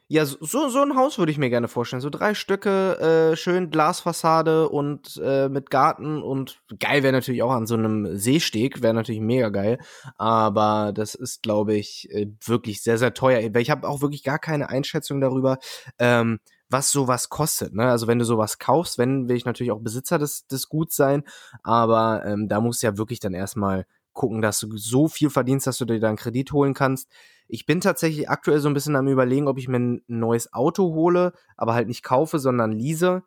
[0.09, 2.01] Ja, so, so ein Haus würde ich mir gerne vorstellen.
[2.01, 7.51] So drei Stücke, äh, schön Glasfassade und äh, mit Garten und geil wäre natürlich auch
[7.51, 9.79] an so einem Seesteg, wäre natürlich mega geil.
[10.17, 13.53] Aber das ist, glaube ich, äh, wirklich sehr, sehr teuer.
[13.57, 15.57] Ich habe auch wirklich gar keine Einschätzung darüber,
[15.99, 17.73] ähm, was sowas kostet.
[17.73, 17.89] Ne?
[17.89, 21.23] Also wenn du sowas kaufst, wenn will ich natürlich auch Besitzer des, des Guts sein,
[21.63, 25.67] aber ähm, da musst du ja wirklich dann erstmal gucken, dass du so viel verdienst,
[25.67, 27.09] dass du dir dann Kredit holen kannst.
[27.47, 30.93] Ich bin tatsächlich aktuell so ein bisschen am überlegen, ob ich mir ein neues Auto
[30.93, 33.23] hole, aber halt nicht kaufe, sondern lease.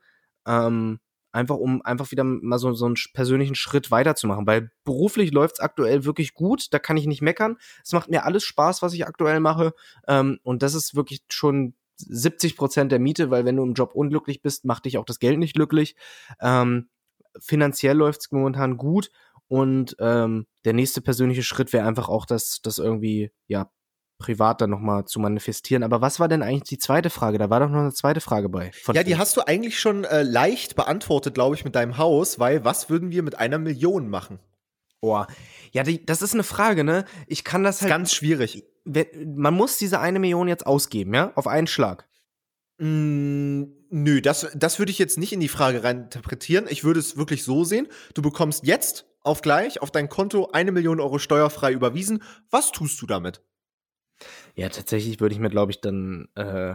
[0.46, 1.00] Ähm,
[1.32, 4.46] einfach um einfach wieder mal so, so einen persönlichen Schritt weiterzumachen.
[4.46, 7.56] Weil beruflich läuft's aktuell wirklich gut, da kann ich nicht meckern.
[7.84, 9.72] Es macht mir alles Spaß, was ich aktuell mache.
[10.08, 13.94] Ähm, und das ist wirklich schon 70 Prozent der Miete, weil wenn du im Job
[13.94, 15.96] unglücklich bist, macht dich auch das Geld nicht glücklich.
[16.40, 16.88] Ähm,
[17.38, 19.10] finanziell läuft's momentan gut
[19.48, 23.70] und ähm, der nächste persönliche Schritt wäre einfach auch, das, das irgendwie, ja,
[24.20, 25.82] privat dann nochmal zu manifestieren.
[25.82, 27.38] Aber was war denn eigentlich die zweite Frage?
[27.38, 28.70] Da war doch noch eine zweite Frage bei.
[28.92, 32.64] Ja, die hast du eigentlich schon äh, leicht beantwortet, glaube ich, mit deinem Haus, weil
[32.64, 34.38] was würden wir mit einer Million machen?
[35.00, 35.26] Boah.
[35.72, 37.04] Ja, die, das ist eine Frage, ne?
[37.26, 37.90] Ich kann das halt.
[37.90, 38.62] Ganz schwierig.
[38.84, 41.32] wenn- man muss diese eine Million jetzt ausgeben, ja?
[41.34, 42.06] Auf einen Schlag.
[42.78, 46.66] Mm, nö, das, das würde ich jetzt nicht in die Frage rein interpretieren.
[46.68, 47.88] Ich würde es wirklich so sehen.
[48.14, 52.22] Du bekommst jetzt auf gleich auf dein Konto eine Million Euro steuerfrei überwiesen.
[52.50, 53.42] Was tust du damit?
[54.60, 56.74] Ja, tatsächlich würde ich mir, glaube ich, dann äh,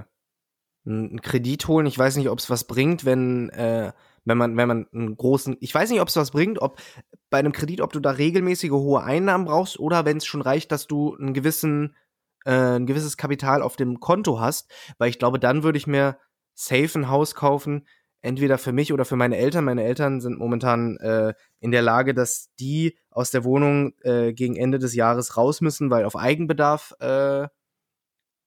[0.87, 1.85] einen Kredit holen.
[1.85, 3.93] Ich weiß nicht, ob es was bringt, wenn, äh,
[4.23, 5.55] wenn man, wenn man einen großen.
[5.59, 6.81] Ich weiß nicht, ob es was bringt, ob
[7.29, 10.71] bei einem Kredit, ob du da regelmäßige hohe Einnahmen brauchst oder wenn es schon reicht,
[10.71, 11.95] dass du einen gewissen,
[12.43, 14.73] äh, ein gewisses Kapital auf dem Konto hast.
[14.97, 16.17] Weil ich glaube, dann würde ich mir
[16.55, 17.85] safe ein Haus kaufen,
[18.21, 19.63] entweder für mich oder für meine Eltern.
[19.63, 24.55] Meine Eltern sind momentan äh, in der Lage, dass die aus der Wohnung äh, gegen
[24.55, 27.47] Ende des Jahres raus müssen, weil auf Eigenbedarf äh,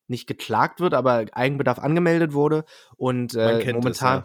[0.09, 2.65] nicht geklagt wird, aber Eigenbedarf angemeldet wurde.
[2.97, 4.25] Und äh, kennt es, momentan,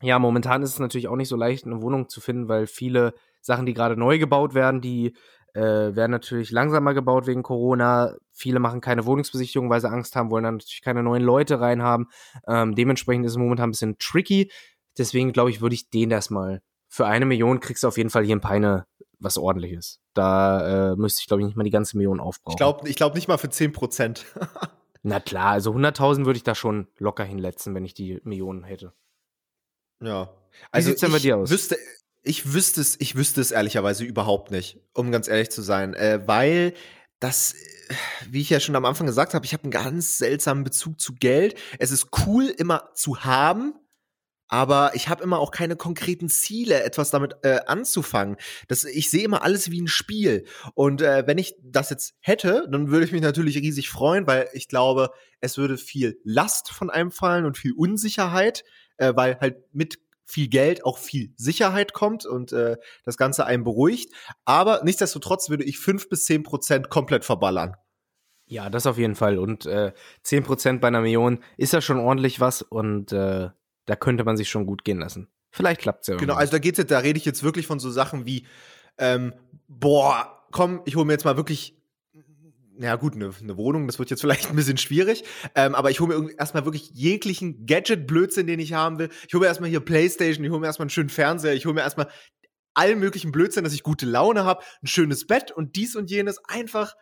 [0.00, 0.08] ja.
[0.08, 0.18] ja.
[0.18, 3.66] momentan ist es natürlich auch nicht so leicht, eine Wohnung zu finden, weil viele Sachen,
[3.66, 5.14] die gerade neu gebaut werden, die
[5.54, 8.14] äh, werden natürlich langsamer gebaut wegen Corona.
[8.32, 12.06] Viele machen keine Wohnungsbesichtigung, weil sie Angst haben, wollen dann natürlich keine neuen Leute reinhaben.
[12.46, 14.50] Ähm, dementsprechend ist es momentan ein bisschen tricky.
[14.96, 18.24] Deswegen glaube ich, würde ich den erstmal für eine Million kriegst du auf jeden Fall
[18.24, 18.86] hier in Peine
[19.20, 20.00] was ordentliches.
[20.12, 22.54] Da äh, müsste ich, glaube ich, nicht mal die ganze Million aufbrauchen.
[22.54, 24.26] Ich glaube ich glaub nicht mal für 10 Prozent.
[25.02, 28.92] Na klar, also 100.000 würde ich da schon locker hinletzen, wenn ich die Millionen hätte.
[30.02, 30.30] ja.
[30.72, 31.50] Also sieht's denn bei ich dir aus?
[31.50, 31.78] Wüsste,
[32.22, 36.20] ich wüsste es, ich wüsste es ehrlicherweise überhaupt nicht, um ganz ehrlich zu sein, äh,
[36.26, 36.74] weil
[37.20, 37.54] dass,
[38.28, 41.14] wie ich ja schon am Anfang gesagt habe, ich habe einen ganz seltsamen Bezug zu
[41.14, 41.54] Geld.
[41.78, 43.74] Es ist cool, immer zu haben,
[44.50, 48.36] aber ich habe immer auch keine konkreten Ziele, etwas damit äh, anzufangen.
[48.66, 50.44] Das, ich sehe immer alles wie ein Spiel.
[50.74, 54.48] Und äh, wenn ich das jetzt hätte, dann würde ich mich natürlich riesig freuen, weil
[54.52, 55.10] ich glaube,
[55.40, 58.64] es würde viel Last von einem fallen und viel Unsicherheit,
[58.96, 63.62] äh, weil halt mit viel Geld auch viel Sicherheit kommt und äh, das Ganze einen
[63.62, 64.12] beruhigt.
[64.44, 67.76] Aber nichtsdestotrotz würde ich fünf bis zehn Prozent komplett verballern.
[68.46, 69.38] Ja, das auf jeden Fall.
[69.38, 69.92] Und äh,
[70.26, 73.50] 10% bei einer Million ist ja schon ordentlich was und äh,
[73.90, 75.28] da könnte man sich schon gut gehen lassen.
[75.50, 76.16] Vielleicht klappt es ja.
[76.16, 78.46] Genau, also da geht's jetzt, da rede ich jetzt wirklich von so Sachen wie,
[78.98, 79.34] ähm,
[79.66, 81.76] boah, komm, ich hole mir jetzt mal wirklich
[82.78, 85.24] ja gut, eine, eine Wohnung, das wird jetzt vielleicht ein bisschen schwierig,
[85.54, 89.10] ähm, aber ich hole mir erstmal wirklich jeglichen Gadget-Blödsinn, den ich haben will.
[89.28, 91.74] Ich hole mir erstmal hier Playstation, ich hole mir erstmal einen schönen Fernseher, ich hole
[91.74, 92.08] mir erstmal
[92.72, 96.38] allen möglichen Blödsinn, dass ich gute Laune habe, ein schönes Bett und dies und jenes,
[96.44, 96.94] einfach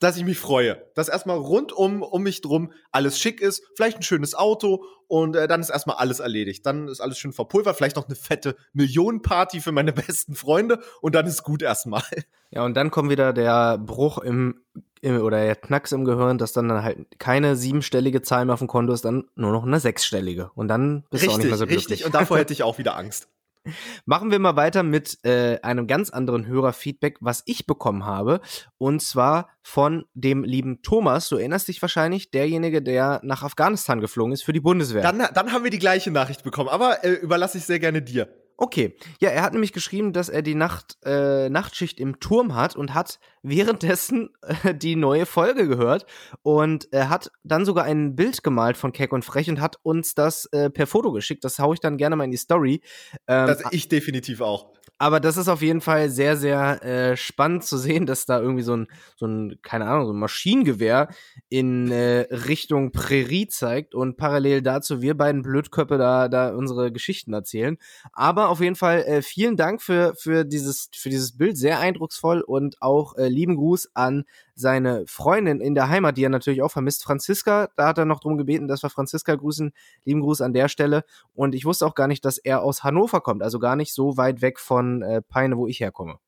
[0.00, 0.82] dass ich mich freue.
[0.94, 5.48] Dass erstmal rundum um mich drum alles schick ist, vielleicht ein schönes Auto und äh,
[5.48, 6.66] dann ist erstmal alles erledigt.
[6.66, 11.14] Dann ist alles schön verpulvert, vielleicht noch eine fette Millionenparty für meine besten Freunde und
[11.14, 12.02] dann ist gut erstmal.
[12.50, 14.62] Ja, und dann kommt wieder der Bruch im,
[15.00, 18.60] im oder der Knacks im Gehirn, dass dann, dann halt keine siebenstellige Zahl mehr auf
[18.60, 20.50] dem Konto ist, dann nur noch eine sechsstellige.
[20.54, 21.90] Und dann bist richtig, du auch nicht mehr so glücklich.
[21.90, 23.28] Richtig, und davor hätte ich auch wieder Angst.
[24.04, 28.40] Machen wir mal weiter mit äh, einem ganz anderen Hörerfeedback, was ich bekommen habe.
[28.78, 31.28] Und zwar von dem lieben Thomas.
[31.28, 35.02] Du erinnerst dich wahrscheinlich, derjenige, der nach Afghanistan geflogen ist für die Bundeswehr.
[35.02, 38.28] Dann, dann haben wir die gleiche Nachricht bekommen, aber äh, überlasse ich sehr gerne dir.
[38.56, 38.96] Okay.
[39.20, 42.94] Ja, er hat nämlich geschrieben, dass er die Nacht, äh, Nachtschicht im Turm hat und
[42.94, 44.30] hat währenddessen
[44.62, 46.06] äh, die neue Folge gehört
[46.42, 50.14] und er hat dann sogar ein Bild gemalt von Keck und Frech und hat uns
[50.14, 51.44] das äh, per Foto geschickt.
[51.44, 52.80] Das haue ich dann gerne mal in die Story.
[53.26, 54.72] Ähm, das ich definitiv auch.
[54.98, 58.62] Aber das ist auf jeden Fall sehr, sehr äh, spannend zu sehen, dass da irgendwie
[58.62, 61.08] so ein, so ein, keine Ahnung, so ein Maschinengewehr
[61.48, 67.32] in äh, Richtung Prärie zeigt und parallel dazu wir beiden Blödköpfe da, da unsere Geschichten
[67.32, 67.76] erzählen.
[68.12, 72.40] Aber auf jeden Fall äh, vielen Dank für, für, dieses, für dieses Bild, sehr eindrucksvoll
[72.40, 76.70] und auch äh, lieben Gruß an seine Freundin in der Heimat, die er natürlich auch
[76.70, 77.68] vermisst, Franziska.
[77.76, 79.72] Da hat er noch drum gebeten, dass wir Franziska grüßen.
[80.04, 81.04] Lieben Gruß an der Stelle.
[81.34, 84.16] Und ich wusste auch gar nicht, dass er aus Hannover kommt, also gar nicht so
[84.16, 86.18] weit weg von äh, Peine, wo ich herkomme.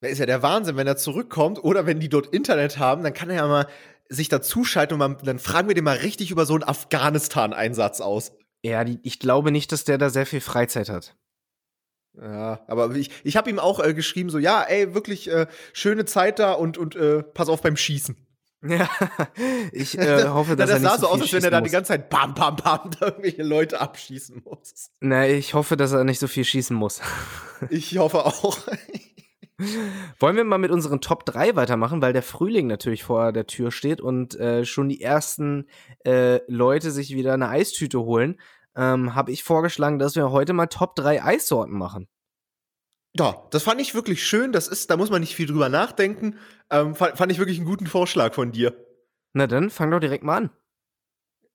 [0.00, 3.14] Da ist ja der Wahnsinn, wenn er zurückkommt oder wenn die dort Internet haben, dann
[3.14, 3.66] kann er ja mal
[4.08, 8.32] sich dazuschalten und man, dann fragen wir den mal richtig über so einen Afghanistan-Einsatz aus.
[8.64, 11.16] Ja, die, ich glaube nicht, dass der da sehr viel Freizeit hat.
[12.14, 16.04] Ja, aber ich, ich habe ihm auch äh, geschrieben, so, ja, ey, wirklich äh, schöne
[16.04, 18.16] Zeit da und, und äh, pass auf beim Schießen.
[18.64, 18.88] Ja,
[19.72, 21.60] ich äh, hoffe, dass das er nicht sah so, so aus, als wenn er da
[21.60, 24.90] die ganze Zeit bam, bam, bam da irgendwelche Leute abschießen muss.
[25.00, 27.00] Na, ich hoffe, dass er nicht so viel schießen muss.
[27.70, 28.58] ich hoffe auch.
[30.18, 33.70] Wollen wir mal mit unseren Top 3 weitermachen, weil der Frühling natürlich vor der Tür
[33.70, 35.66] steht und äh, schon die ersten
[36.04, 38.38] äh, Leute sich wieder eine Eistüte holen
[38.76, 42.08] ähm, habe ich vorgeschlagen, dass wir heute mal Top 3 Eissorten machen.
[43.14, 44.52] Ja, das fand ich wirklich schön.
[44.52, 46.38] Das ist, da muss man nicht viel drüber nachdenken.
[46.70, 48.74] Ähm, fand, fand ich wirklich einen guten Vorschlag von dir.
[49.34, 50.50] Na dann, fang doch direkt mal an.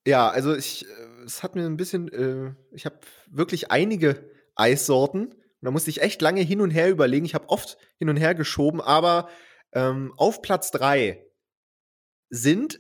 [0.06, 5.34] Ja, also ich, äh, es hat mir ein bisschen, äh, ich habe wirklich einige Eissorten.
[5.34, 7.26] Und da musste ich echt lange hin und her überlegen.
[7.26, 9.28] Ich habe oft hin und her geschoben, aber
[9.74, 11.26] ähm, auf Platz 3
[12.30, 12.80] sind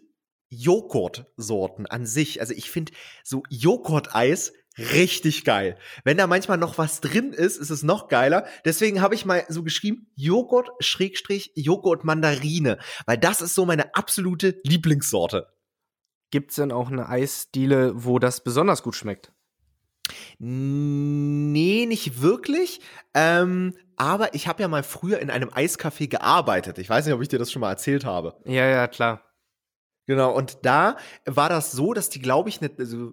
[0.49, 2.39] Joghurtsorten an sich.
[2.39, 5.77] Also ich finde so Joghurt-Eis richtig geil.
[6.03, 8.45] Wenn da manchmal noch was drin ist, ist es noch geiler.
[8.65, 13.95] Deswegen habe ich mal so geschrieben, Joghurt Schrägstrich Joghurt Mandarine, weil das ist so meine
[13.95, 15.47] absolute Lieblingssorte.
[16.31, 19.31] Gibt es denn auch eine Eisdiele, wo das besonders gut schmeckt?
[20.39, 22.81] Nee, nicht wirklich.
[23.13, 26.77] Ähm, aber ich habe ja mal früher in einem Eiscafé gearbeitet.
[26.77, 28.35] Ich weiß nicht, ob ich dir das schon mal erzählt habe.
[28.45, 29.26] Ja, ja, klar.
[30.07, 33.11] Genau, und da war das so, dass die, glaube ich, nicht, also,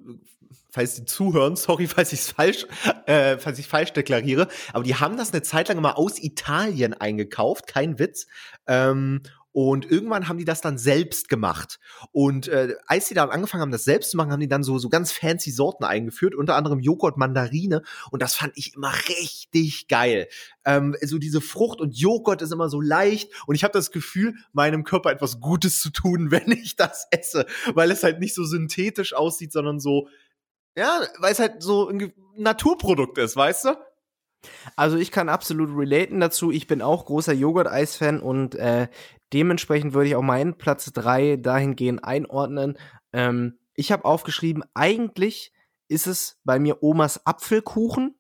[0.71, 2.67] falls die zuhören, sorry, falls ich es falsch,
[3.07, 6.95] äh, falls ich falsch deklariere, aber die haben das eine Zeit lang immer aus Italien
[6.95, 8.29] eingekauft, kein Witz.
[8.69, 9.23] Ähm,
[9.55, 11.79] und irgendwann haben die das dann selbst gemacht.
[12.11, 14.79] Und äh, als die dann angefangen haben, das selbst zu machen, haben die dann so,
[14.79, 17.83] so ganz fancy Sorten eingeführt, unter anderem Joghurt, Mandarine.
[18.11, 20.27] Und das fand ich immer richtig geil.
[20.65, 23.31] Ähm, so diese Frucht und Joghurt ist immer so leicht.
[23.47, 27.47] Und ich habe das Gefühl, meinem Körper etwas Gutes zu tun, wenn ich das esse.
[27.75, 30.09] Weil es halt nicht so synthetisch aussieht, sondern so,
[30.77, 33.77] ja, weil es halt so ein Naturprodukt ist, weißt du?
[34.77, 36.51] Also ich kann absolut relaten dazu.
[36.51, 38.89] Ich bin auch großer Joghurt-Eis-Fan und äh,
[39.33, 42.79] dementsprechend würde ich auch meinen Platz 3 dahingehend einordnen.
[43.13, 45.53] Ähm, ich habe aufgeschrieben, eigentlich
[45.89, 48.17] ist es bei mir Omas Apfelkuchen,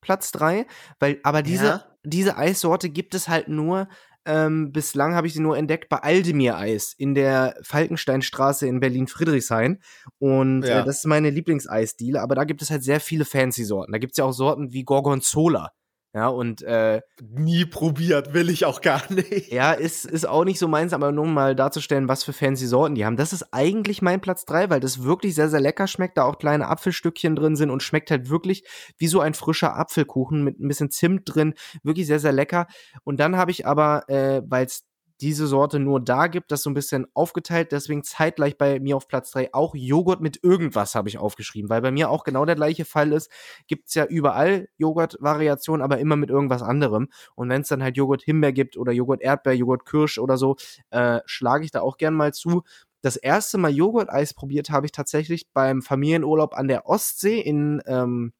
[0.00, 0.66] Platz 3,
[0.98, 1.84] weil, aber diese, ja.
[2.04, 3.88] diese Eissorte gibt es halt nur
[4.28, 9.80] Ähm, bislang habe ich sie nur entdeckt bei Aldemir Eis in der Falkensteinstraße in Berlin-Friedrichshain.
[10.18, 10.80] Und Ja.
[10.80, 12.20] äh, das ist meine Lieblingseisdiele.
[12.20, 13.92] Aber da gibt es halt sehr viele fancy Sorten.
[13.92, 15.72] Da gibt es ja auch Sorten wie Gorgonzola.
[16.14, 19.52] Ja, und äh, Nie probiert, will ich auch gar nicht.
[19.52, 22.66] ja, ist, ist auch nicht so meins, aber nur um mal darzustellen, was für fancy
[22.66, 23.16] Sorten die haben.
[23.16, 26.38] Das ist eigentlich mein Platz drei, weil das wirklich sehr, sehr lecker schmeckt, da auch
[26.38, 28.64] kleine Apfelstückchen drin sind und schmeckt halt wirklich
[28.96, 31.54] wie so ein frischer Apfelkuchen mit ein bisschen Zimt drin.
[31.82, 32.66] Wirklich sehr, sehr lecker.
[33.04, 34.84] Und dann habe ich aber, äh, weil es
[35.20, 39.08] diese Sorte nur da gibt, das so ein bisschen aufgeteilt, deswegen zeitgleich bei mir auf
[39.08, 42.54] Platz drei auch Joghurt mit irgendwas habe ich aufgeschrieben, weil bei mir auch genau der
[42.54, 43.30] gleiche Fall ist,
[43.66, 47.08] gibt's ja überall Joghurt-Variationen, aber immer mit irgendwas anderem.
[47.34, 50.56] Und wenn es dann halt Joghurt Himbeer gibt oder Joghurt Erdbeer, Joghurt Kirsch oder so,
[50.90, 52.62] äh, schlage ich da auch gern mal zu.
[53.00, 58.32] Das erste Mal Joghurt-Eis probiert habe ich tatsächlich beim Familienurlaub an der Ostsee in, ähm,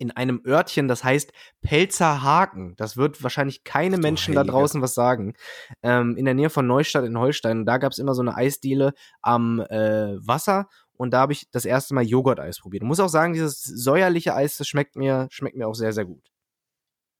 [0.00, 2.74] in einem Örtchen, das heißt Pelzer Haken.
[2.76, 4.52] Das wird wahrscheinlich keine Ach Menschen da Heilige.
[4.52, 5.34] draußen was sagen.
[5.82, 7.66] Ähm, in der Nähe von Neustadt in Holstein.
[7.66, 10.68] Da gab es immer so eine Eisdiele am äh, Wasser.
[10.94, 12.82] Und da habe ich das erste Mal Joghurt-Eis probiert.
[12.82, 16.06] Ich muss auch sagen, dieses säuerliche Eis, das schmeckt mir, schmeckt mir auch sehr, sehr
[16.06, 16.26] gut.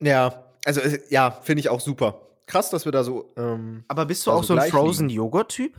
[0.01, 2.23] Ja, also äh, ja, finde ich auch super.
[2.47, 3.31] Krass, dass wir da so.
[3.37, 5.77] Ähm, Aber bist du auch so ein gleich Frozen-Joghurt-Typ?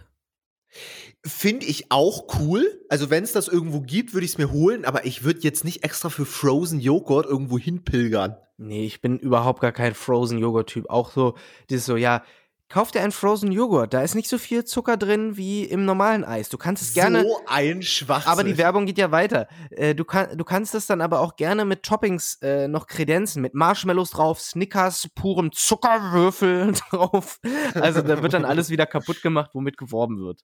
[1.26, 2.84] Finde ich auch cool.
[2.90, 4.86] Also wenn es das irgendwo gibt, würde ich es mir holen.
[4.86, 8.38] Aber ich würde jetzt nicht extra für Frozen Joghurt irgendwo hinpilgern.
[8.58, 10.88] Nee, ich bin überhaupt gar kein Frozen-Joghurt-Typ.
[10.88, 11.36] Auch so,
[11.72, 12.24] dieses so, ja,
[12.72, 13.94] kauf dir einen Frozen-Joghurt.
[13.94, 16.48] Da ist nicht so viel Zucker drin wie im normalen Eis.
[16.50, 17.24] Du kannst es gerne.
[17.24, 18.32] So ein Schwachsinn.
[18.32, 19.48] Aber die Werbung geht ja weiter.
[19.72, 23.42] Äh, du, kann, du kannst es dann aber auch gerne mit Toppings äh, noch kredenzen,
[23.42, 27.40] mit Marshmallows drauf, Snickers, purem Zuckerwürfel drauf.
[27.74, 30.42] Also da wird dann alles wieder kaputt gemacht, womit geworben wird.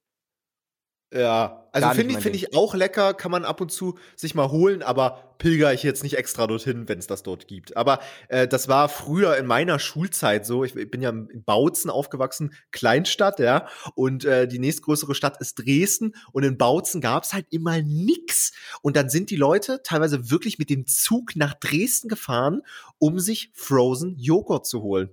[1.14, 4.52] Ja, also finde ich, finde ich auch lecker, kann man ab und zu sich mal
[4.52, 7.78] holen, aber pilger ich jetzt nicht extra dorthin, wenn es das dort gibt.
[7.78, 10.66] Aber äh, das war früher in meiner Schulzeit so.
[10.66, 13.68] Ich, ich bin ja in Bautzen aufgewachsen, Kleinstadt, ja.
[13.96, 16.14] Und äh, die nächstgrößere Stadt ist Dresden.
[16.34, 18.52] Und in Bautzen gab es halt immer nix.
[18.82, 22.64] Und dann sind die Leute teilweise wirklich mit dem Zug nach Dresden gefahren,
[22.98, 25.10] um sich Frozen Joghurt zu holen.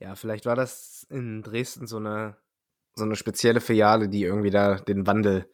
[0.00, 2.36] Ja, vielleicht war das in Dresden so eine,
[2.94, 5.46] so eine spezielle Filiale, die irgendwie da den Wandel.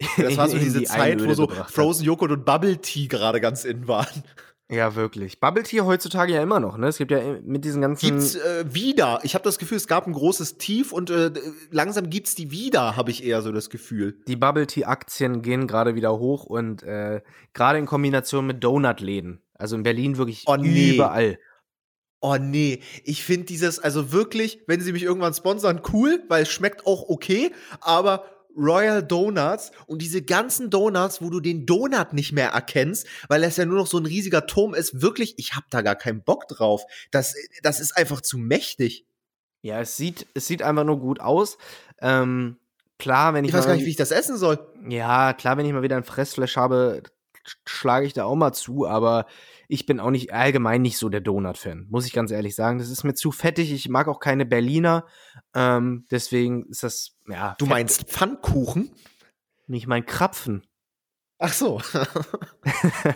[0.16, 1.74] Das war so in diese die Zeit, wo Einöde so gebracht hat.
[1.74, 4.24] Frozen Joghurt und Bubble Tea gerade ganz in waren.
[4.70, 5.40] Ja, wirklich.
[5.40, 6.86] Bubble Tea heutzutage ja immer noch, ne?
[6.86, 8.06] Es gibt ja mit diesen ganzen.
[8.06, 9.18] Gibt's äh, wieder.
[9.24, 11.32] Ich habe das Gefühl, es gab ein großes Tief und äh,
[11.70, 14.16] langsam gibt's die wieder, habe ich eher so das Gefühl.
[14.28, 17.20] die Bubble Tea Aktien gehen gerade wieder hoch und äh,
[17.52, 19.42] gerade in Kombination mit Donutläden.
[19.54, 20.94] Also in Berlin wirklich Oh, nee.
[20.94, 21.38] überall.
[22.20, 26.50] Oh nee, ich finde dieses, also wirklich, wenn sie mich irgendwann sponsern, cool, weil es
[26.50, 28.24] schmeckt auch okay, aber
[28.56, 33.56] Royal Donuts und diese ganzen Donuts, wo du den Donut nicht mehr erkennst, weil es
[33.56, 36.46] ja nur noch so ein riesiger Turm ist, wirklich, ich hab da gar keinen Bock
[36.48, 36.82] drauf.
[37.10, 39.06] Das, das ist einfach zu mächtig.
[39.62, 41.58] Ja, es sieht, es sieht einfach nur gut aus.
[42.02, 42.56] Ähm,
[42.98, 44.58] klar, wenn ich, Ich weiß mal, gar nicht, wie ich das essen soll.
[44.88, 47.02] Ja, klar, wenn ich mal wieder ein Fressflash habe,
[47.46, 49.26] sch- schlage ich da auch mal zu, aber
[49.70, 52.78] ich bin auch nicht allgemein nicht so der Donut-Fan, muss ich ganz ehrlich sagen.
[52.78, 53.72] Das ist mir zu fettig.
[53.72, 55.06] Ich mag auch keine Berliner.
[55.54, 58.90] Ähm, deswegen ist das, ja, Du Fett- meinst Pfannkuchen?
[59.66, 60.66] nicht mein Krapfen.
[61.38, 61.80] Ach so.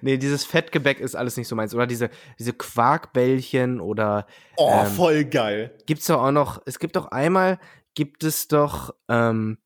[0.00, 1.74] nee, dieses Fettgebäck ist alles nicht so meins.
[1.74, 4.26] Oder diese, diese Quarkbällchen oder
[4.56, 5.76] Oh, Ähm, voll geil.
[5.86, 7.58] gibt's doch auch noch, es gibt doch einmal,
[7.94, 9.58] gibt es doch, ähm,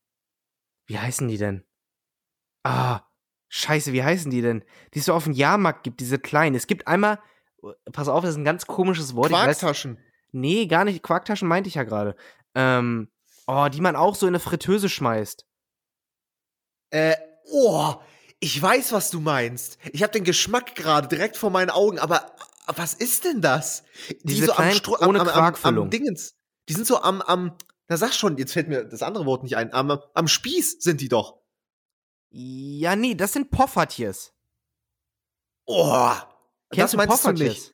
[0.87, 1.63] wie heißen die denn?
[2.63, 3.01] Ah,
[3.49, 4.63] scheiße, wie heißen die denn?
[4.93, 6.55] Die es so auf dem Jahrmarkt gibt, diese kleinen.
[6.55, 7.19] Es gibt einmal,
[7.91, 9.27] pass auf, das ist ein ganz komisches Wort.
[9.27, 9.99] Ich weiß, Quarktaschen.
[10.31, 12.15] nee, gar nicht, Quarktaschen meinte ich ja gerade.
[12.55, 13.09] Ähm,
[13.45, 15.45] oh, die man auch so in eine Fritteuse schmeißt.
[16.89, 17.15] Äh,
[17.51, 17.95] oh,
[18.39, 19.77] ich weiß, was du meinst.
[19.91, 22.35] Ich habe den Geschmack gerade direkt vor meinen Augen, aber
[22.67, 23.83] was ist denn das?
[24.23, 25.85] Diese kleinen Stro- ohne am, am, Quarkfüllung.
[25.85, 26.35] am Dingens.
[26.69, 27.57] Die sind so am, am,
[27.87, 29.73] na sag schon, jetzt fällt mir das andere Wort nicht ein.
[29.73, 31.39] Am, am Spieß sind die doch.
[32.29, 34.33] Ja, nee, das sind Poffertjes.
[35.65, 36.13] Oh,
[36.69, 37.73] das Kennst du meinst du nicht?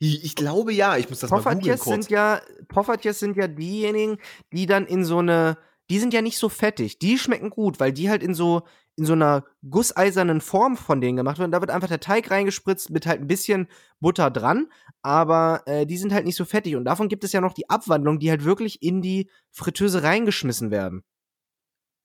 [0.00, 2.04] Ich, glaube ja, ich muss das mal googeln Poffertjes kurz.
[2.04, 4.18] sind ja, Poffertjes sind ja diejenigen,
[4.52, 5.58] die dann in so eine,
[5.90, 6.98] die sind ja nicht so fettig.
[7.00, 8.62] Die schmecken gut, weil die halt in so,
[8.94, 11.50] in so einer gusseisernen Form von denen gemacht werden.
[11.50, 14.70] Da wird einfach der Teig reingespritzt mit halt ein bisschen Butter dran,
[15.02, 16.76] aber äh, die sind halt nicht so fettig.
[16.76, 20.70] Und davon gibt es ja noch die Abwandlung, die halt wirklich in die Fritteuse reingeschmissen
[20.70, 21.02] werden.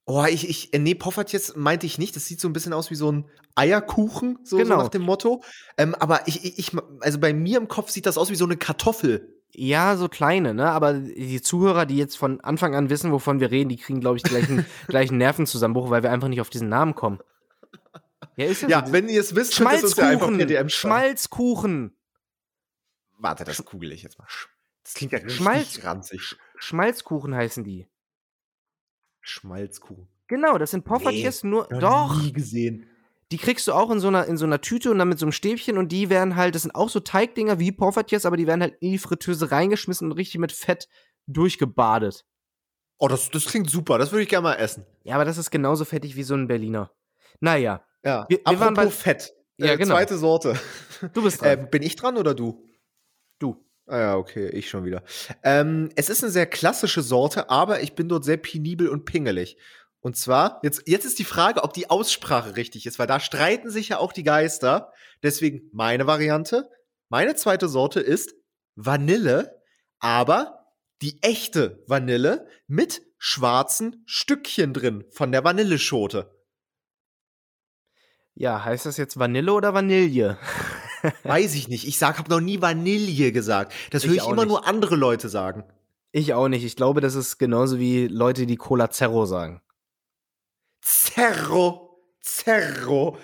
[0.06, 2.16] Oh, ich, ich, äh, nee, Poffertjes meinte ich nicht.
[2.16, 4.76] Das sieht so ein bisschen aus wie so ein Eierkuchen, so, Genau.
[4.78, 5.42] so nach dem Motto.
[5.78, 8.58] Ähm, aber ich, ich, also bei mir im Kopf sieht das aus wie so eine
[8.58, 9.30] Kartoffel.
[9.56, 10.70] Ja, so kleine, ne?
[10.72, 14.18] Aber die Zuhörer, die jetzt von Anfang an wissen, wovon wir reden, die kriegen, glaube
[14.18, 17.20] ich, gleich einen, gleich einen Nervenzusammenbruch, weil wir einfach nicht auf diesen Namen kommen.
[18.36, 18.92] Ja, ist ja, Ja, so.
[18.92, 20.70] wenn ihr es wisst, uns ja einfach Schmalzkuchen!
[20.70, 21.96] Schmalzkuchen!
[23.20, 24.28] Warte, das google ich jetzt mal.
[24.84, 26.22] Das klingt ja richtig Schmalz- ranzig.
[26.22, 27.88] Sch Schmalzkuchen heißen die.
[29.23, 30.07] Schmalzkuchen.
[30.27, 31.67] Genau, das sind Poffertjes nur.
[31.71, 32.88] Noch Doch, Nie gesehen.
[33.31, 35.25] die kriegst du auch in so, einer, in so einer Tüte und dann mit so
[35.25, 38.47] einem Stäbchen und die werden halt, das sind auch so Teigdinger wie Poffertjes, aber die
[38.47, 40.88] werden halt in die Fritteuse reingeschmissen und richtig mit Fett
[41.27, 42.25] durchgebadet.
[42.97, 43.97] Oh, das, das klingt super.
[43.97, 44.86] Das würde ich gerne mal essen.
[45.03, 46.91] Ja, aber das ist genauso fettig wie so ein Berliner.
[47.39, 48.25] Naja, Ja.
[48.29, 49.33] Wir- wir waren bei- Fett.
[49.57, 49.95] Ja, äh, genau.
[49.95, 50.59] Zweite Sorte.
[51.13, 51.69] du bist Äh, dran.
[51.69, 52.63] bin ich dran oder du?
[53.86, 55.04] Ah ja, okay, ich schon wieder.
[55.43, 59.58] Ähm, es ist eine sehr klassische Sorte, aber ich bin dort sehr penibel und pingelig.
[60.00, 63.69] Und zwar, jetzt, jetzt ist die Frage, ob die Aussprache richtig ist, weil da streiten
[63.69, 64.91] sich ja auch die Geister.
[65.22, 66.69] Deswegen meine Variante.
[67.10, 68.34] Meine zweite Sorte ist
[68.76, 69.62] Vanille,
[70.00, 70.65] aber
[71.02, 76.34] die echte Vanille mit schwarzen Stückchen drin von der Vanilleschote.
[78.34, 80.38] Ja, heißt das jetzt Vanille oder Vanille?
[81.24, 81.88] Weiß ich nicht.
[81.88, 83.74] Ich sag, habe noch nie Vanille gesagt.
[83.92, 84.50] Das Ich höre ich auch immer nicht.
[84.50, 85.63] nur andere Leute sagen.
[86.12, 86.63] Ich auch nicht.
[86.63, 89.62] Ich glaube, das ist genauso wie Leute, die Cola Zero sagen.
[90.82, 93.18] Zerro, Zerro.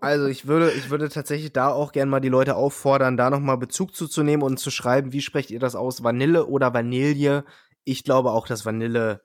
[0.00, 3.58] Also ich würde, ich würde tatsächlich da auch gerne mal die Leute auffordern, da nochmal
[3.58, 6.02] Bezug zuzunehmen und zu schreiben, wie sprecht ihr das aus?
[6.04, 7.44] Vanille oder Vanille?
[7.84, 9.22] Ich glaube auch, dass Vanille.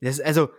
[0.00, 0.50] Das, also,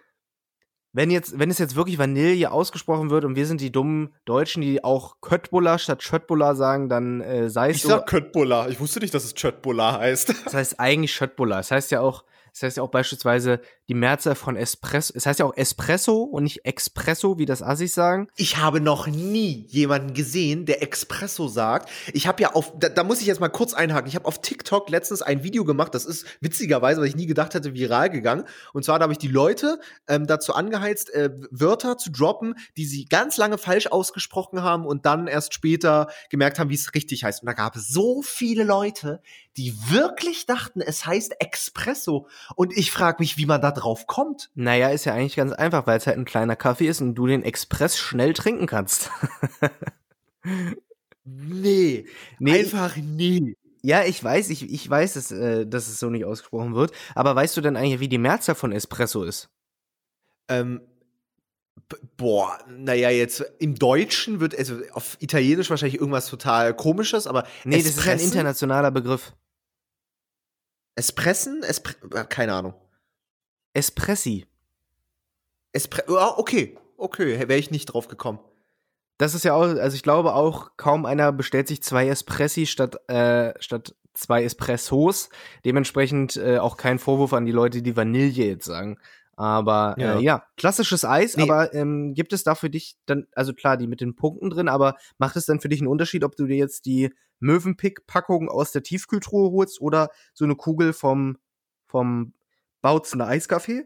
[0.98, 4.64] wenn jetzt, wenn es jetzt wirklich Vanille ausgesprochen wird und wir sind die dummen Deutschen,
[4.64, 7.90] die auch Köttbullar statt Schöttbullar sagen, dann äh, sei es Ich so.
[7.90, 8.68] sag Köttbullar.
[8.70, 10.34] Ich wusste nicht, dass es Chöttbullar heißt.
[10.46, 11.60] Das heißt eigentlich Schöttbullar.
[11.60, 12.24] Das heißt ja auch,
[12.58, 15.14] das heißt ja auch beispielsweise die Mehrzahl von Espresso.
[15.16, 18.30] Es heißt ja auch Espresso und nicht Expresso, wie das Assis sagen.
[18.36, 21.90] Ich habe noch nie jemanden gesehen, der Espresso sagt.
[22.14, 24.08] Ich habe ja auf, da, da muss ich jetzt mal kurz einhaken.
[24.08, 27.54] Ich habe auf TikTok letztens ein Video gemacht, das ist witzigerweise, weil ich nie gedacht
[27.54, 28.46] hätte, viral gegangen.
[28.74, 33.06] Und zwar habe ich die Leute ähm, dazu angeheizt, äh, Wörter zu droppen, die sie
[33.06, 37.44] ganz lange falsch ausgesprochen haben und dann erst später gemerkt haben, wie es richtig heißt.
[37.44, 39.22] Und da gab es so viele Leute,
[39.58, 42.28] die wirklich dachten, es heißt Espresso.
[42.56, 44.52] Und ich frage mich, wie man da drauf kommt.
[44.56, 47.28] Naja, ist ja eigentlich ganz einfach, weil es halt ein kleiner Kaffee ist und du
[47.28, 49.10] den Express schnell trinken kannst.
[51.30, 52.06] Nee,
[52.40, 52.60] Nee.
[52.60, 53.56] einfach nee.
[53.82, 56.92] Ja, ich weiß, ich, ich weiß, dass, äh, dass es so nicht ausgesprochen wird.
[57.16, 59.50] Aber weißt du denn eigentlich, wie die Mehrzahl von Espresso ist?
[60.50, 60.82] Ähm,
[62.16, 67.78] boah, naja, jetzt im Deutschen wird, also auf Italienisch wahrscheinlich irgendwas total komisches, aber Nee,
[67.78, 69.34] das ist ein internationaler Begriff.
[70.98, 71.64] Espressen?
[71.64, 72.74] Espre äh, keine Ahnung.
[73.74, 74.46] Espressi.
[75.72, 78.40] Espre ja, okay, okay, wäre ich nicht drauf gekommen.
[79.18, 82.98] Das ist ja auch, also ich glaube auch, kaum einer bestellt sich zwei Espressi statt,
[83.10, 85.30] äh, statt zwei Espressos.
[85.66, 89.00] Dementsprechend äh, auch kein Vorwurf an die Leute, die Vanille jetzt sagen.
[89.38, 90.20] Aber ja, Ja.
[90.20, 91.44] äh, ja klassisches Eis, Nee.
[91.44, 94.68] aber ähm, gibt es da für dich dann, also klar, die mit den Punkten drin,
[94.68, 98.72] aber macht es dann für dich einen Unterschied, ob du dir jetzt die Möwenpick-Packung aus
[98.72, 101.38] der Tiefkühltruhe holst oder so eine Kugel vom,
[101.86, 102.34] vom
[102.82, 103.86] Bautzener Eiskaffee?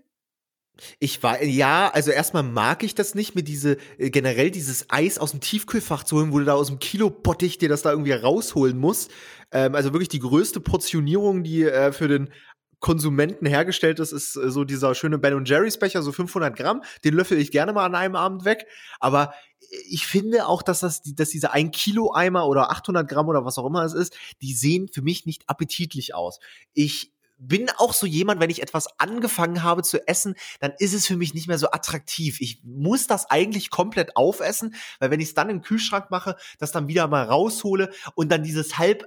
[0.99, 5.19] Ich war, ja, also erstmal mag ich das nicht, mir diese, äh, generell dieses Eis
[5.19, 8.13] aus dem Tiefkühlfach zu holen, wo du da aus dem Kilo-Bottich dir das da irgendwie
[8.13, 9.11] rausholen musst.
[9.51, 12.29] Ähm, also wirklich die größte Portionierung, die äh, für den
[12.81, 16.83] Konsumenten hergestellt ist, ist äh, so dieser schöne Ben Jerry's Becher, so 500 Gramm.
[17.05, 18.67] Den löffel ich gerne mal an einem Abend weg.
[18.99, 19.33] Aber
[19.87, 23.57] ich finde auch, dass das, dass diese 1 Kilo Eimer oder 800 Gramm oder was
[23.57, 26.39] auch immer es ist, die sehen für mich nicht appetitlich aus.
[26.73, 31.07] Ich bin auch so jemand, wenn ich etwas angefangen habe zu essen, dann ist es
[31.07, 32.39] für mich nicht mehr so attraktiv.
[32.39, 36.71] Ich muss das eigentlich komplett aufessen, weil wenn ich es dann im Kühlschrank mache, das
[36.71, 39.05] dann wieder mal raushole und dann dieses halb äh,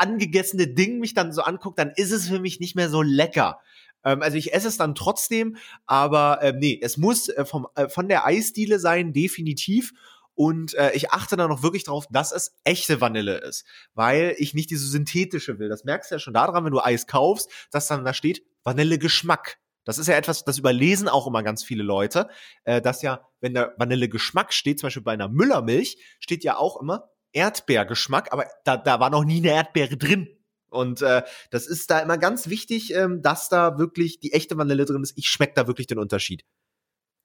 [0.00, 3.60] angegessene Ding mich dann so anguckt, dann ist es für mich nicht mehr so lecker.
[4.04, 7.88] Ähm, also ich esse es dann trotzdem, aber ähm, nee, es muss äh, vom, äh,
[7.88, 9.92] von der Eisdiele sein, definitiv.
[10.34, 14.54] Und äh, ich achte dann noch wirklich darauf, dass es echte Vanille ist, weil ich
[14.54, 15.68] nicht diese synthetische will.
[15.68, 19.58] Das merkst du ja schon daran, wenn du Eis kaufst, dass dann da steht Vanillegeschmack.
[19.84, 22.28] Das ist ja etwas, das überlesen auch immer ganz viele Leute,
[22.64, 26.80] äh, dass ja, wenn da Vanillegeschmack steht, zum Beispiel bei einer Müllermilch, steht ja auch
[26.80, 30.28] immer Erdbeergeschmack, aber da, da war noch nie eine Erdbeere drin.
[30.68, 34.84] Und äh, das ist da immer ganz wichtig, ähm, dass da wirklich die echte Vanille
[34.84, 35.18] drin ist.
[35.18, 36.44] Ich schmecke da wirklich den Unterschied.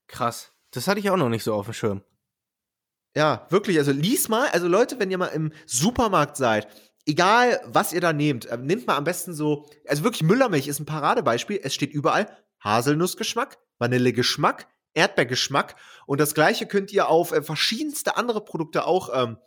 [0.08, 0.52] Krass.
[0.72, 2.04] Das hatte ich auch noch nicht so auf dem Schirm.
[3.16, 3.78] Ja, wirklich.
[3.78, 6.68] Also lies mal, also Leute, wenn ihr mal im Supermarkt seid,
[7.06, 10.80] egal was ihr da nehmt, äh, nehmt mal am besten so, also wirklich Müllermilch ist
[10.80, 11.60] ein Paradebeispiel.
[11.64, 12.28] Es steht überall
[12.64, 15.76] Haselnussgeschmack, Vanillegeschmack, Erdbeergeschmack
[16.08, 19.38] und das gleiche könnt ihr auf äh, verschiedenste andere Produkte auch ähm,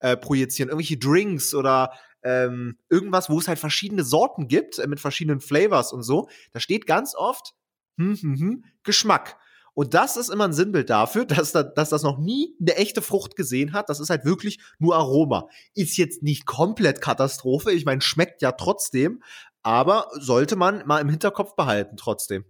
[0.00, 0.68] äh, projizieren.
[0.68, 5.92] Irgendwelche Drinks oder ähm, irgendwas, wo es halt verschiedene Sorten gibt, äh, mit verschiedenen Flavors
[5.92, 6.28] und so.
[6.52, 7.54] Da steht ganz oft
[7.96, 9.36] hm, hm, hm, Geschmack.
[9.74, 13.02] Und das ist immer ein Sinnbild dafür, dass, da, dass das noch nie eine echte
[13.02, 13.88] Frucht gesehen hat.
[13.88, 15.48] Das ist halt wirklich nur Aroma.
[15.74, 17.72] Ist jetzt nicht komplett Katastrophe.
[17.72, 19.22] Ich meine, schmeckt ja trotzdem.
[19.62, 22.44] Aber sollte man mal im Hinterkopf behalten trotzdem.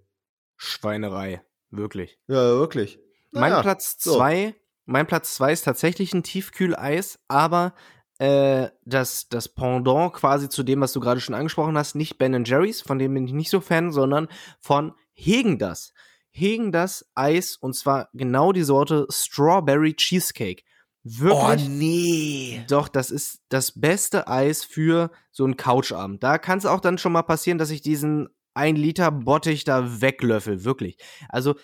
[0.57, 1.43] Schweinerei.
[1.71, 2.19] Wirklich.
[2.29, 3.01] Ja, wirklich.
[3.33, 4.17] Mein Naja, Platz so.
[4.17, 4.55] zwei,
[4.91, 7.75] mein Platz zwei ist tatsächlich ein Tiefkühleis, aber
[8.19, 12.45] äh, das, das Pendant quasi zu dem, was du gerade schon angesprochen hast, nicht Ben
[12.45, 14.29] Jerry's, von dem bin ich nicht so Fan, sondern
[14.61, 15.93] von Hegen das.
[16.31, 20.65] Hegen das Eis und zwar genau die Sorte Strawberry Cheesecake.
[21.05, 21.69] Oh, Wirklich.
[21.69, 22.65] nee.
[22.69, 26.23] Doch, das ist das beste Eis für so einen Couchabend.
[26.23, 30.01] Da kann es auch dann schon mal passieren, dass ich diesen 1 Liter Bottich da
[30.03, 30.65] weglöffel.
[30.65, 30.99] Wirklich.
[31.29, 31.55] Also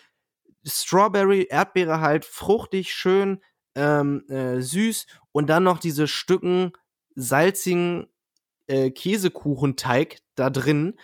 [0.67, 3.41] Strawberry, Erdbeere halt, fruchtig, schön,
[3.75, 6.73] ähm, äh, süß und dann noch diese Stücken
[7.14, 8.07] salzigen
[8.67, 10.95] äh, Käsekuchenteig da drin.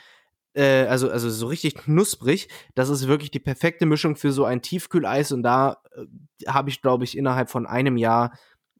[0.54, 2.48] Äh, also, also so richtig knusprig.
[2.74, 6.82] Das ist wirklich die perfekte Mischung für so ein Tiefkühleis und da äh, habe ich,
[6.82, 8.32] glaube ich, innerhalb von einem Jahr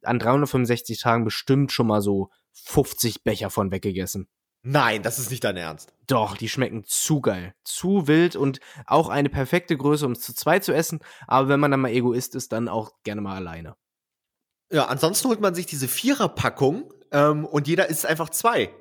[0.03, 4.27] an 365 Tagen bestimmt schon mal so 50 Becher von weggegessen.
[4.65, 5.93] Nein, das ist nicht dein Ernst.
[6.07, 10.33] Doch, die schmecken zu geil, zu wild und auch eine perfekte Größe, um es zu
[10.33, 10.99] zweit zu essen.
[11.27, 13.75] Aber wenn man dann mal Egoist ist, dann auch gerne mal alleine.
[14.71, 18.73] Ja, ansonsten holt man sich diese Viererpackung ähm, und jeder isst einfach zwei.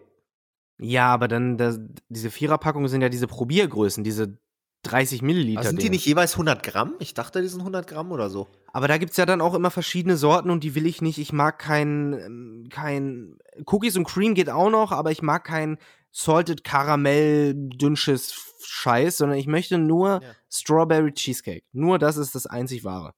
[0.78, 4.38] Ja, aber dann, das, diese Viererpackungen sind ja diese Probiergrößen, diese
[4.82, 5.60] 30 Milliliter.
[5.60, 6.94] Aber sind die nicht jeweils 100 Gramm?
[6.98, 8.48] Ich dachte, die sind 100 Gramm oder so.
[8.72, 11.18] Aber da gibt's ja dann auch immer verschiedene Sorten und die will ich nicht.
[11.18, 15.78] Ich mag kein, ähm, kein Cookies und Cream geht auch noch, aber ich mag kein
[16.10, 20.34] Salted Karamell dünnsches Scheiß, sondern ich möchte nur Ja.
[20.50, 21.64] Strawberry Cheesecake.
[21.72, 23.14] Nur das ist das einzig wahre.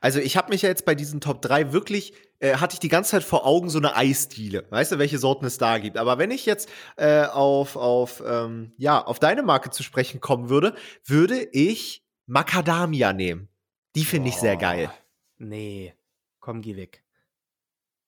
[0.00, 2.14] Also ich habe mich ja jetzt bei diesen Top 3 wirklich,
[2.44, 4.66] äh, hatte ich die ganze Zeit vor Augen so eine Eisdiele.
[4.68, 5.96] Weißt du, welche Sorten es da gibt.
[5.96, 10.50] Aber wenn ich jetzt äh, auf, auf, ähm, ja, auf deine Marke zu sprechen kommen
[10.50, 10.74] würde,
[11.06, 13.48] würde ich Macadamia nehmen.
[13.94, 14.90] Die finde ich sehr geil.
[15.38, 15.94] Nee,
[16.40, 17.02] komm, geh weg.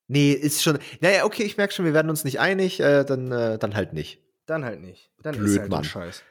[0.07, 0.77] Nee, ist schon.
[1.01, 3.93] Naja, okay, ich merke schon, wir werden uns nicht einig, äh, dann, äh, dann halt
[3.93, 4.21] nicht.
[4.45, 5.09] Dann halt nicht.
[5.23, 5.83] Dann Blöd, ist halt Mann.
[5.83, 6.23] Scheiß.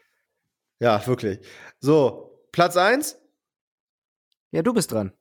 [0.78, 1.40] Ja, wirklich.
[1.80, 3.18] So, Platz 1?
[4.52, 5.12] Ja, du bist dran.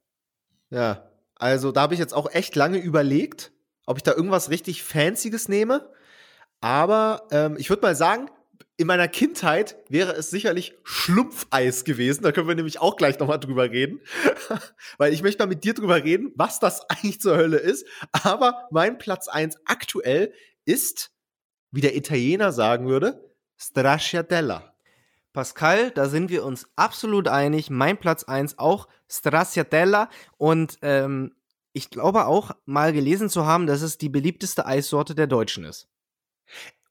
[0.70, 3.52] Ja, also da habe ich jetzt auch echt lange überlegt,
[3.86, 5.92] ob ich da irgendwas richtig Fancyes nehme.
[6.62, 8.30] Aber ähm, ich würde mal sagen,
[8.78, 12.24] in meiner Kindheit wäre es sicherlich Schlumpfeis gewesen.
[12.24, 14.02] Da können wir nämlich auch gleich nochmal drüber reden.
[14.98, 17.86] Weil ich möchte mal mit dir drüber reden, was das eigentlich zur Hölle ist.
[18.12, 20.34] Aber mein Platz 1 aktuell
[20.66, 21.12] ist,
[21.72, 24.75] wie der Italiener sagen würde, Stracciatella.
[25.36, 27.70] Pascal, da sind wir uns absolut einig.
[27.70, 30.10] Mein Platz 1 auch Stracciatella.
[30.38, 31.36] Und ähm,
[31.74, 35.90] ich glaube auch mal gelesen zu haben, dass es die beliebteste Eissorte der Deutschen ist.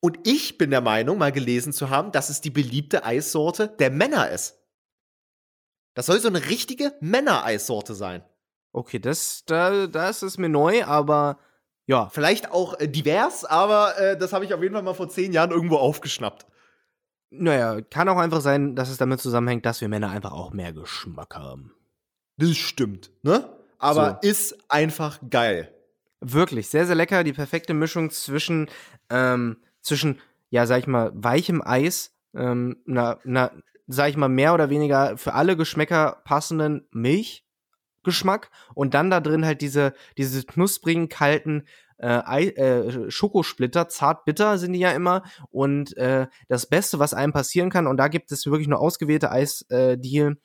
[0.01, 3.90] Und ich bin der Meinung, mal gelesen zu haben, dass es die beliebte Eissorte der
[3.90, 4.61] Männer ist.
[5.95, 8.22] Das soll so eine richtige Männereissorte sein.
[8.72, 11.38] Okay, das, da, das ist mir neu, aber
[11.86, 15.09] ja, Vielleicht auch äh, divers, aber äh, das habe ich auf jeden Fall mal vor
[15.09, 16.47] zehn Jahren irgendwo aufgeschnappt.
[17.39, 20.72] Naja, kann auch einfach sein, dass es damit zusammenhängt, dass wir Männer einfach auch mehr
[20.72, 21.72] Geschmack haben.
[22.37, 23.49] Das stimmt, ne?
[23.78, 25.72] Aber ist einfach geil.
[26.20, 27.22] Wirklich, sehr, sehr lecker.
[27.22, 28.70] Die perfekte Mischung zwischen,
[29.11, 33.51] ähm, zwischen, ja, sag ich mal, weichem Eis, ähm, na, na,
[33.87, 39.45] sag ich mal, mehr oder weniger für alle Geschmäcker passenden Milchgeschmack und dann da drin
[39.45, 41.64] halt diese, diese knusprigen, kalten
[41.99, 47.32] äh, äh, Schokosplitter, zart bitter sind die ja immer und äh, das Beste, was einem
[47.32, 50.36] passieren kann, und da gibt es wirklich nur ausgewählte Eisdeal, äh,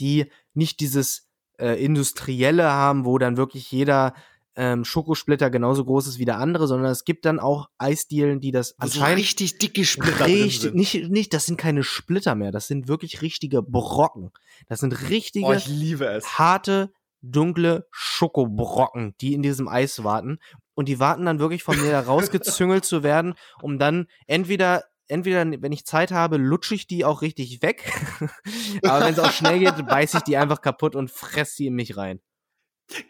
[0.00, 1.28] die nicht dieses
[1.58, 4.14] äh, industrielle haben, wo dann wirklich jeder
[4.54, 8.50] ähm, Schokosplitter genauso groß ist wie der andere, sondern es gibt dann auch Eisdielen, die
[8.50, 10.74] das Also anscheinend richtig dicke Splitter richtig, sind.
[10.74, 14.32] nicht, nicht, das sind keine Splitter mehr, das sind wirklich richtige Brocken.
[14.66, 16.38] Das sind richtige, Oh, ich liebe es.
[16.40, 16.92] harte,
[17.22, 20.38] dunkle Schokobrocken, die in diesem Eis warten.
[20.74, 25.44] Und die warten dann wirklich von mir da rausgezüngelt zu werden, um dann entweder, entweder,
[25.60, 27.92] wenn ich Zeit habe, lutsche ich die auch richtig weg.
[28.84, 31.74] Aber wenn es auch schnell geht, beiß ich die einfach kaputt und fress die in
[31.74, 32.20] mich rein.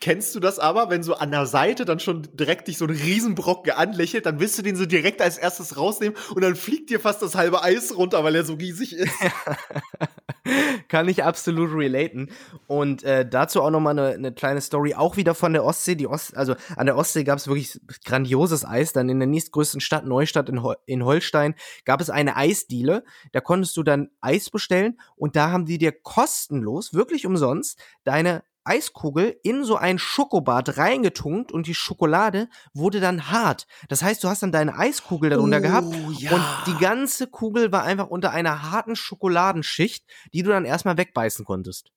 [0.00, 2.90] Kennst du das aber, wenn so an der Seite dann schon direkt dich so ein
[2.90, 6.98] Riesenbrocken anlächelt, dann willst du den so direkt als erstes rausnehmen und dann fliegt dir
[6.98, 9.12] fast das halbe Eis runter, weil er so riesig ist.
[10.88, 12.30] Kann ich absolut relaten.
[12.66, 15.94] Und äh, dazu auch nochmal eine, eine kleine Story, auch wieder von der Ostsee.
[15.94, 18.92] Die Ost, also an der Ostsee gab es wirklich grandioses Eis.
[18.92, 21.54] Dann in der nächstgrößten Stadt, Neustadt in, Hol in Holstein,
[21.84, 23.04] gab es eine Eisdiele.
[23.32, 28.42] Da konntest du dann Eis bestellen und da haben die dir kostenlos, wirklich umsonst, deine
[28.68, 33.66] Eiskugel in so ein Schokobad reingetunkt und die Schokolade wurde dann hart.
[33.88, 37.82] Das heißt, du hast dann deine Eiskugel darunter gehabt Oh, und die ganze Kugel war
[37.82, 41.90] einfach unter einer harten Schokoladenschicht, die du dann erstmal wegbeißen konntest.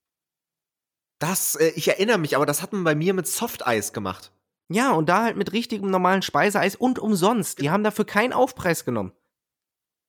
[1.19, 4.31] Das, äh, ich erinnere mich, aber das hat man bei mir mit Softeis gemacht.
[4.69, 7.59] Ja, und da halt mit richtigem normalen Speiseeis und umsonst.
[7.61, 9.11] Die haben dafür keinen Aufpreis genommen.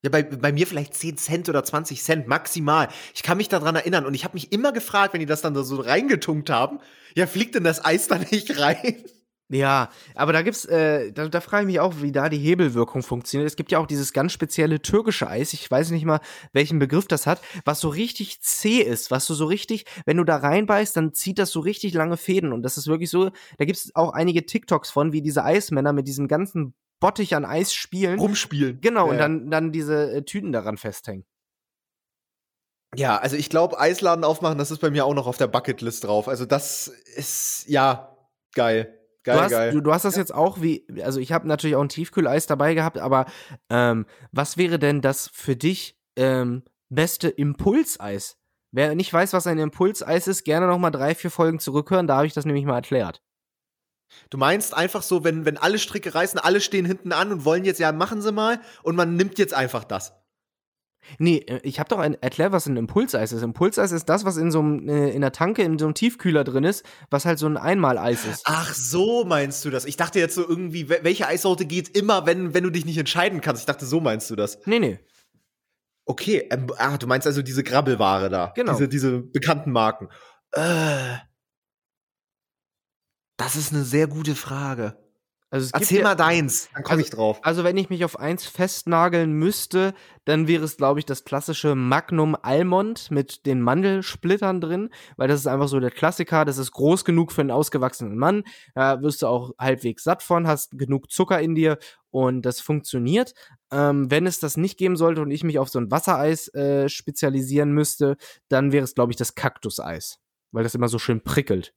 [0.03, 2.89] Ja, bei, bei mir vielleicht 10 Cent oder 20 Cent maximal.
[3.15, 5.55] Ich kann mich daran erinnern und ich habe mich immer gefragt, wenn die das dann
[5.63, 6.79] so reingetunkt haben,
[7.15, 9.03] ja, fliegt denn das Eis da nicht rein?
[9.49, 13.03] Ja, aber da gibt's, äh, da, da frage ich mich auch, wie da die Hebelwirkung
[13.03, 13.47] funktioniert.
[13.47, 16.21] Es gibt ja auch dieses ganz spezielle türkische Eis, ich weiß nicht mal,
[16.53, 20.23] welchen Begriff das hat, was so richtig zäh ist, was du so richtig, wenn du
[20.23, 22.51] da reinbeißt, dann zieht das so richtig lange Fäden.
[22.51, 26.07] Und das ist wirklich so, da gibt's auch einige TikToks von, wie diese Eismänner mit
[26.07, 26.73] diesem ganzen
[27.03, 28.17] Bottich an Eis spielen.
[28.17, 28.79] Rumspielen.
[28.79, 29.21] Genau, Ja, und ja.
[29.23, 31.25] dann, dann diese äh, Tüten daran festhängen.
[32.95, 36.05] Ja, also ich glaube, Eisladen aufmachen, das ist bei mir auch noch auf der Bucketlist
[36.05, 36.29] drauf.
[36.29, 38.15] Also das ist, ja,
[38.53, 38.97] geil.
[39.23, 39.71] Geil, du, hast, geil.
[39.73, 42.73] Du, du hast das jetzt auch wie, also ich habe natürlich auch ein Tiefkühleis dabei
[42.73, 43.25] gehabt, aber
[43.69, 48.37] ähm, was wäre denn das für dich ähm, beste Impulseis?
[48.71, 52.15] Wer nicht weiß, was ein Impulseis ist, gerne noch mal drei, vier Folgen zurückhören, da
[52.15, 53.21] habe ich das nämlich mal erklärt.
[54.29, 57.65] Du meinst einfach so, wenn, wenn alle Stricke reißen, alle stehen hinten an und wollen
[57.65, 60.13] jetzt, ja, machen sie mal und man nimmt jetzt einfach das.
[61.17, 63.41] Nee, äh, ich habe doch ein, erklärt, was ein Impulseis ist.
[63.43, 66.43] Impulseis ist das, was in so einem, äh, in der Tanke, in so einem Tiefkühler
[66.43, 68.43] drin ist, was halt so ein Einmaleis ist.
[68.45, 69.85] Ach, so meinst du das.
[69.85, 72.97] Ich dachte jetzt so irgendwie, wel- welche Eissorte geht immer, wenn, wenn du dich nicht
[72.97, 73.61] entscheiden kannst.
[73.61, 74.59] Ich dachte, so meinst du das.
[74.65, 74.99] Nee, nee.
[76.05, 78.53] Okay, ähm, ah, du meinst also diese Grabbelware da.
[78.55, 78.73] Genau.
[78.73, 80.09] Diese, diese bekannten Marken.
[80.51, 81.15] Äh,
[83.37, 84.97] das ist eine sehr gute Frage.
[85.49, 87.39] Also Erzähl ja- mal deins, dann komme Also- ich drauf.
[87.43, 89.93] Also, wenn ich mich auf eins festnageln müsste,
[90.25, 95.41] dann wäre es, glaube ich, das klassische Magnum Almond mit den Mandelsplittern drin, weil das
[95.41, 96.43] ist einfach so der Klassiker.
[96.43, 98.43] Das ist groß genug für einen ausgewachsenen Mann.
[98.73, 101.77] Da wirst du auch halbwegs satt von, hast genug Zucker in dir
[102.09, 103.35] und das funktioniert.
[103.71, 106.89] Ähm, wenn es das nicht geben sollte und ich mich auf so ein Wassereis äh,
[106.89, 108.17] spezialisieren müsste,
[108.49, 110.17] dann wäre es, glaube ich, das Kaktuseis,
[110.51, 111.75] weil das immer so schön prickelt.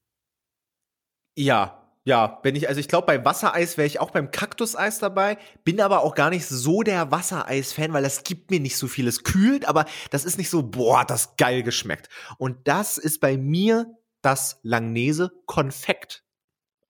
[1.36, 5.38] Ja, ja, wenn ich, also ich glaube, bei Wassereis wäre ich auch beim Kaktuseis dabei,
[5.64, 9.08] bin aber auch gar nicht so der Wassereis-Fan, weil das gibt mir nicht so viel.
[9.08, 12.08] Es kühlt, aber das ist nicht so, boah, das geil geschmeckt.
[12.38, 13.86] Und das ist bei mir
[14.22, 16.22] das Langnese Konfekt.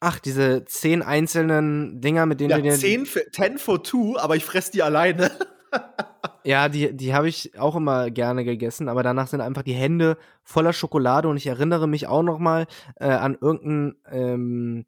[0.01, 4.21] Ach, diese zehn einzelnen Dinger, mit denen Ja, du dir 10 für, 10 for 2,
[4.21, 5.31] aber ich fress die alleine.
[6.45, 10.17] Ja, die, die habe ich auch immer gerne gegessen, aber danach sind einfach die Hände
[10.45, 12.67] voller Schokolade und ich erinnere mich auch noch mal
[13.01, 14.87] äh, an irgendeinen ähm,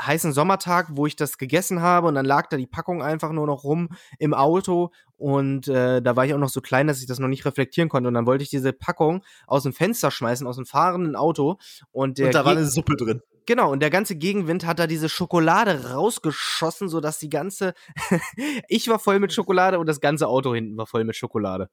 [0.00, 3.46] heißen Sommertag, wo ich das gegessen habe und dann lag da die Packung einfach nur
[3.46, 7.06] noch rum im Auto und äh, da war ich auch noch so klein, dass ich
[7.06, 10.46] das noch nicht reflektieren konnte und dann wollte ich diese Packung aus dem Fenster schmeißen,
[10.46, 11.58] aus dem fahrenden Auto
[11.90, 13.22] und der Und da war eine Suppe drin.
[13.44, 17.74] Genau, und der ganze Gegenwind hat da diese Schokolade rausgeschossen, sodass die ganze.
[18.68, 21.68] ich war voll mit Schokolade und das ganze Auto hinten war voll mit Schokolade.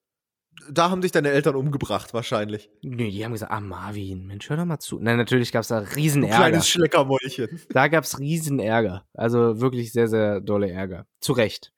[0.71, 2.69] Da haben dich deine Eltern umgebracht, wahrscheinlich.
[2.81, 4.99] Nee, die haben gesagt, ah, Marvin, Mensch, hör doch mal zu.
[4.99, 6.43] Nein, natürlich gab's da riesen Ein Ärger.
[6.43, 7.61] kleines Schleckermäulchen.
[7.69, 9.05] Da gab's riesen Ärger.
[9.13, 11.05] Also wirklich sehr, sehr dolle Ärger.
[11.21, 11.71] Zu Recht.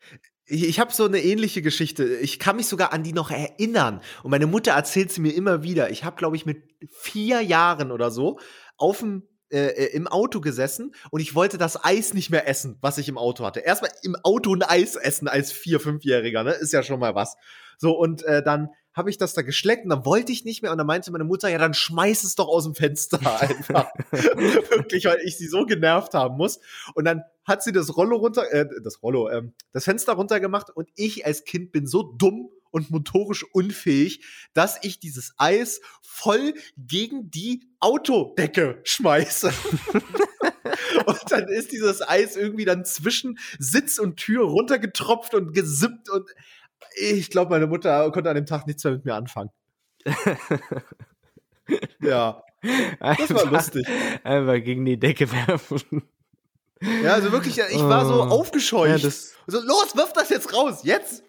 [0.46, 2.04] Ich, ich habe so eine ähnliche Geschichte.
[2.06, 4.02] Ich kann mich sogar an die noch erinnern.
[4.24, 5.92] Und meine Mutter erzählt sie mir immer wieder.
[5.92, 8.40] Ich habe, glaube ich, mit vier Jahren oder so
[8.78, 12.98] auf dem äh, im Auto gesessen und ich wollte das Eis nicht mehr essen, was
[12.98, 13.60] ich im Auto hatte.
[13.60, 17.36] Erstmal im Auto ein Eis essen als vier, fünfjähriger, ne, ist ja schon mal was.
[17.78, 20.72] So und äh, dann habe ich das da geschleckt und dann wollte ich nicht mehr
[20.72, 23.90] und dann meinte meine Mutter, ja, dann schmeiß es doch aus dem Fenster einfach.
[24.12, 26.60] Wirklich, weil ich sie so genervt haben muss.
[26.94, 30.90] Und dann hat sie das Rollo runter, äh, das Rollo, ähm, das Fenster runtergemacht und
[30.96, 37.30] ich als Kind bin so dumm und motorisch unfähig, dass ich dieses Eis voll gegen
[37.30, 39.52] die Autodecke schmeiße.
[41.06, 46.30] und dann ist dieses Eis irgendwie dann zwischen Sitz und Tür runtergetropft und gesippt und
[46.96, 49.50] ich glaube, meine Mutter konnte an dem Tag nichts mehr mit mir anfangen.
[52.02, 52.44] ja,
[53.00, 53.88] das war lustig.
[54.24, 56.04] Einfach gegen die Decke werfen.
[57.04, 58.28] Ja, also wirklich, ich war so Oh.
[58.28, 59.04] aufgescheucht.
[59.04, 59.10] Ja,
[59.48, 61.24] so, los, wirf das jetzt raus, jetzt!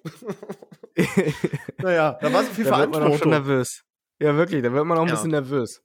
[1.78, 3.30] naja, da war so viel da wird man auch schon Verantwortung.
[3.30, 3.84] nervös.
[4.20, 5.14] Ja, wirklich, da wird man auch ein Ja.
[5.14, 5.82] bisschen nervös.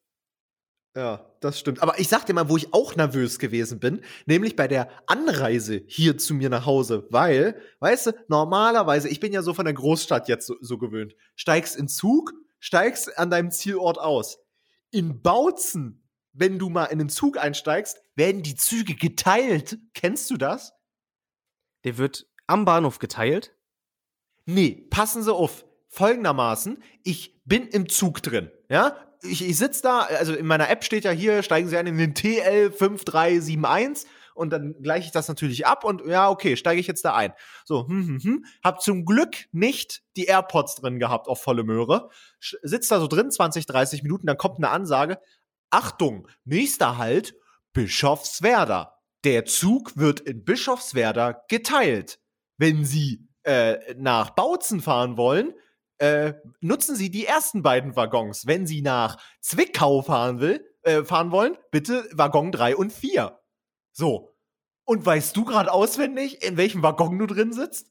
[0.95, 1.83] Ja, das stimmt.
[1.83, 5.83] Aber ich sag dir mal, wo ich auch nervös gewesen bin, nämlich bei der Anreise
[5.85, 9.75] hier zu mir nach Hause, weil, weißt du, normalerweise, ich bin ja so von der
[9.75, 14.39] Großstadt jetzt so, so gewöhnt, steigst in Zug, steigst an deinem Zielort aus.
[14.89, 16.03] In Bautzen,
[16.33, 19.77] wenn du mal in den Zug einsteigst, werden die Züge geteilt.
[19.93, 20.73] Kennst du das?
[21.83, 23.53] Der wird am Bahnhof geteilt.
[24.47, 25.65] Nee, passen Sie auf.
[25.89, 28.95] Folgendermaßen, ich bin im Zug drin, ja?
[29.23, 31.97] Ich, ich sitze da, also in meiner App steht ja hier, steigen Sie ein in
[31.97, 36.87] den TL 5371 und dann gleiche ich das natürlich ab und ja, okay, steige ich
[36.87, 37.33] jetzt da ein.
[37.65, 38.45] So, hm, hm, hm.
[38.63, 42.09] Hab zum Glück nicht die AirPods drin gehabt auf volle Möhre.
[42.39, 45.19] Sitzt da so drin, 20, 30 Minuten, dann kommt eine Ansage.
[45.71, 47.35] Achtung, nächster Halt,
[47.73, 48.97] Bischofswerda.
[49.25, 52.19] Der Zug wird in Bischofswerda geteilt.
[52.57, 55.53] Wenn Sie äh, nach Bautzen fahren wollen,
[55.99, 58.45] äh, nutzen Sie die ersten beiden Waggons.
[58.45, 63.39] Wenn Sie nach Zwickau fahren, will, äh, fahren wollen, bitte Waggon 3 und 4.
[63.93, 64.35] So.
[64.83, 67.89] Und weißt du gerade auswendig, in welchem Waggon du drin sitzt?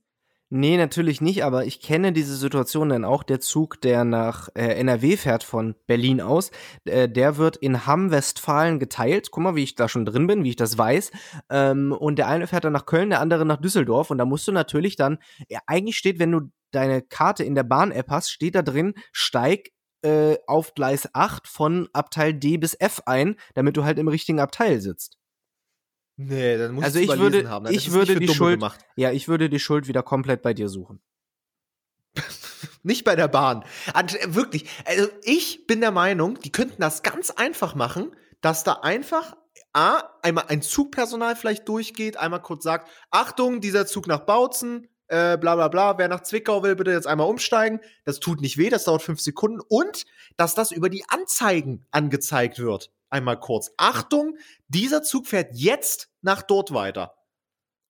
[0.49, 3.25] Nee, natürlich nicht, aber ich kenne diese Situation denn auch.
[3.25, 6.53] Der Zug, der nach äh, NRW fährt von Berlin aus,
[6.85, 9.33] äh, der wird in Hamm-Westfalen geteilt.
[9.33, 11.11] Guck mal, wie ich da schon drin bin, wie ich das weiß.
[11.51, 14.13] Ähm, und der eine fährt dann nach Köln, der andere nach Düsseldorf.
[14.13, 15.19] Und da musst du natürlich dann,
[15.49, 19.71] ja, eigentlich steht, wenn du deine Karte in der Bahn-App hast, steht da drin, steig
[20.03, 24.39] äh, auf Gleis 8 von Abteil D bis F ein, damit du halt im richtigen
[24.39, 25.19] Abteil sitzt.
[26.17, 27.67] Nee, dann muss Also ich würde, haben.
[27.71, 28.63] ich würde die Schuld,
[28.97, 31.01] ja, ich würde die Schuld wieder komplett bei dir suchen.
[32.83, 33.65] Nicht bei der Bahn.
[33.93, 34.67] Also, wirklich.
[34.87, 39.37] Also ich bin der Meinung, die könnten das ganz einfach machen, dass da einfach
[39.75, 45.37] A, einmal ein Zugpersonal vielleicht durchgeht, einmal kurz sagt, Achtung, dieser Zug nach Bautzen, äh,
[45.37, 47.81] bla bla bla, wer nach Zwickau will, bitte jetzt einmal umsteigen.
[48.07, 49.61] Das tut nicht weh, das dauert fünf Sekunden.
[49.69, 50.07] Und
[50.39, 53.73] dass das über die Anzeigen angezeigt wird einmal kurz.
[53.77, 54.37] Achtung,
[54.69, 57.15] dieser Zug fährt jetzt nach dort weiter.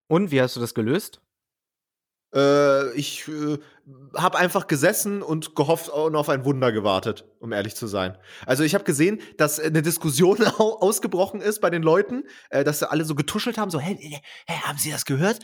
[0.08, 1.20] Und wie hast du das gelöst?
[2.34, 3.58] Äh, ich äh,
[4.16, 8.18] habe einfach gesessen und gehofft und auf ein Wunder gewartet, um ehrlich zu sein.
[8.44, 12.90] Also ich habe gesehen, dass eine Diskussion ausgebrochen ist bei den Leuten, äh, dass sie
[12.90, 13.96] alle so getuschelt haben, so, hey,
[14.46, 15.38] hey, haben Sie das gehört?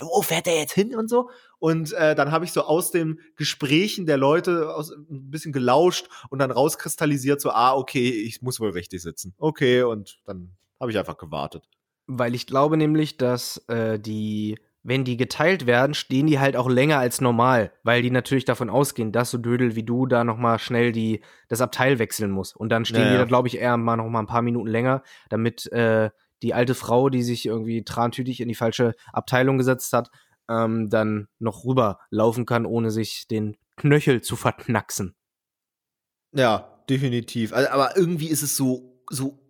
[0.00, 1.30] Wo fährt der jetzt hin und so?
[1.58, 6.08] Und äh, dann habe ich so aus den Gesprächen der Leute aus, ein bisschen gelauscht
[6.30, 9.34] und dann rauskristallisiert, so, ah, okay, ich muss wohl richtig sitzen.
[9.38, 11.64] Okay, und dann habe ich einfach gewartet.
[12.06, 16.68] Weil ich glaube nämlich, dass äh, die wenn die geteilt werden, stehen die halt auch
[16.68, 20.36] länger als normal, weil die natürlich davon ausgehen, dass so Dödel wie du da noch
[20.36, 22.54] mal schnell die, das Abteil wechseln muss.
[22.54, 24.68] Und dann stehen ja, die da, glaube ich, eher mal noch mal ein paar Minuten
[24.68, 26.10] länger, damit äh,
[26.42, 30.10] die alte Frau, die sich irgendwie trantütig in die falsche Abteilung gesetzt hat,
[30.50, 35.14] ähm, dann noch rüber laufen kann, ohne sich den Knöchel zu verknacksen.
[36.32, 37.54] Ja, definitiv.
[37.54, 39.43] Also, aber irgendwie ist es so, so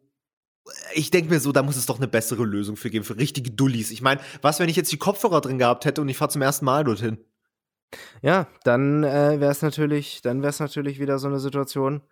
[0.94, 3.50] ich denke mir so, da muss es doch eine bessere Lösung für geben, für richtige
[3.50, 3.90] Dullis.
[3.90, 6.42] Ich meine, was, wenn ich jetzt die Kopfhörer drin gehabt hätte und ich fahre zum
[6.42, 7.18] ersten Mal dorthin?
[8.22, 12.02] Ja, dann äh, wäre es natürlich, dann wäre es natürlich wieder so eine Situation.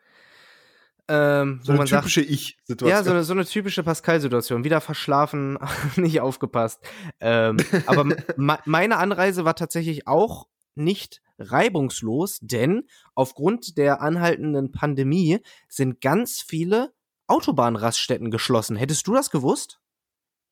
[1.08, 2.90] Ähm, so eine typische Ich-Situation.
[2.90, 4.64] Ja, so eine, so eine typische Pascal-Situation.
[4.64, 5.58] Wieder verschlafen,
[5.96, 6.80] nicht aufgepasst.
[7.20, 8.04] Ähm, aber
[8.66, 12.84] meine Anreise war tatsächlich auch nicht reibungslos, denn
[13.14, 16.92] aufgrund der anhaltenden Pandemie sind ganz viele
[17.32, 18.76] Autobahnraststätten geschlossen.
[18.76, 19.80] Hättest du das gewusst?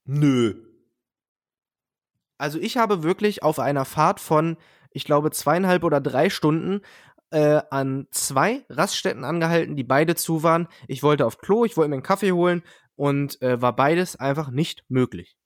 [0.05, 0.55] Nö.
[2.39, 4.57] Also ich habe wirklich auf einer Fahrt von,
[4.91, 6.81] ich glaube, zweieinhalb oder drei Stunden
[7.31, 10.69] äh, an zwei Raststätten angehalten, die beide zu waren.
[10.89, 12.63] Ich wollte auf Klo, ich wollte mir einen Kaffee holen
[12.97, 15.37] und äh, war beides einfach nicht möglich.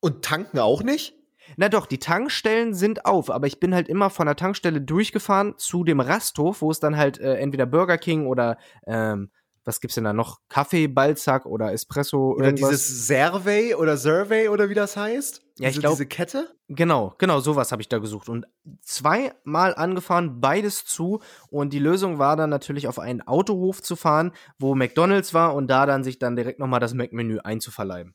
[0.00, 1.14] Und tanken auch nicht?
[1.56, 5.54] Na doch, die Tankstellen sind auf, aber ich bin halt immer von der Tankstelle durchgefahren
[5.56, 9.30] zu dem Rasthof, wo es dann halt äh, entweder Burger King oder ähm,
[9.64, 10.40] was gibt's denn da noch?
[10.48, 12.32] Kaffee, Balzac oder Espresso?
[12.32, 12.70] Oder irgendwas?
[12.70, 15.42] dieses Survey oder Survey oder wie das heißt?
[15.58, 15.96] Ja, ich glaube.
[15.96, 16.54] Diese Kette?
[16.68, 18.28] Genau, genau, sowas habe ich da gesucht.
[18.28, 18.46] Und
[18.82, 21.20] zweimal angefahren, beides zu.
[21.50, 25.68] Und die Lösung war dann natürlich auf einen Autohof zu fahren, wo McDonalds war und
[25.68, 28.14] da dann sich dann direkt nochmal das Mac-Menü einzuverleiben.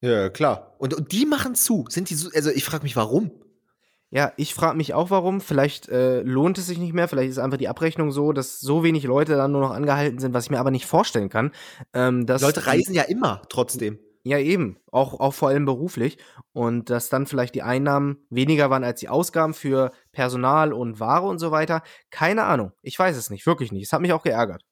[0.00, 0.74] Ja, klar.
[0.78, 1.86] Und, und die machen zu.
[1.88, 3.30] Sind die so, also ich frage mich, warum?
[4.14, 5.40] Ja, ich frage mich auch warum.
[5.40, 7.08] Vielleicht äh, lohnt es sich nicht mehr.
[7.08, 10.34] Vielleicht ist einfach die Abrechnung so, dass so wenig Leute dann nur noch angehalten sind,
[10.34, 11.50] was ich mir aber nicht vorstellen kann.
[11.94, 13.98] Ähm, dass Leute reisen ja immer trotzdem.
[14.22, 14.76] Ja, eben.
[14.90, 16.18] Auch, auch vor allem beruflich.
[16.52, 21.26] Und dass dann vielleicht die Einnahmen weniger waren als die Ausgaben für Personal und Ware
[21.26, 21.82] und so weiter.
[22.10, 22.72] Keine Ahnung.
[22.82, 23.46] Ich weiß es nicht.
[23.46, 23.84] Wirklich nicht.
[23.84, 24.62] Es hat mich auch geärgert.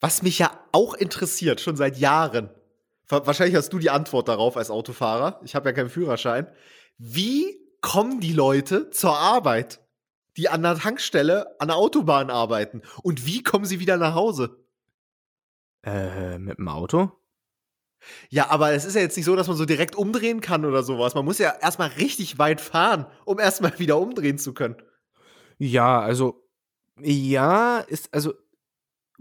[0.00, 2.48] Was mich ja auch interessiert, schon seit Jahren.
[3.08, 5.40] Wahrscheinlich hast du die Antwort darauf als Autofahrer.
[5.44, 6.46] Ich habe ja keinen Führerschein.
[6.96, 9.80] Wie kommen die Leute zur Arbeit,
[10.36, 12.82] die an der Tankstelle an der Autobahn arbeiten?
[13.04, 14.58] Und wie kommen sie wieder nach Hause?
[15.84, 17.12] Äh, mit dem Auto?
[18.28, 20.82] Ja, aber es ist ja jetzt nicht so, dass man so direkt umdrehen kann oder
[20.82, 21.14] sowas.
[21.14, 24.82] Man muss ja erstmal richtig weit fahren, um erstmal wieder umdrehen zu können.
[25.58, 26.44] Ja, also,
[27.00, 28.34] ja, ist, also,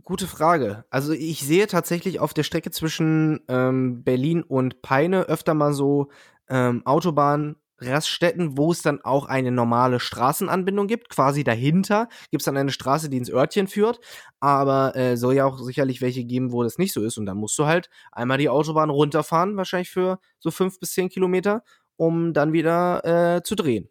[0.01, 0.85] gute Frage.
[0.89, 6.09] Also, ich sehe tatsächlich auf der Strecke zwischen ähm, Berlin und Peine öfter mal so
[6.49, 11.09] ähm, Autobahn Raststätten, wo es dann auch eine normale Straßenanbindung gibt.
[11.09, 13.99] Quasi dahinter gibt es dann eine Straße, die ins Örtchen führt.
[14.39, 17.17] Aber äh, soll ja auch sicherlich welche geben, wo das nicht so ist.
[17.17, 21.09] Und dann musst du halt einmal die Autobahn runterfahren, wahrscheinlich für so fünf bis zehn
[21.09, 21.63] Kilometer,
[21.97, 23.89] um dann wieder äh, zu drehen.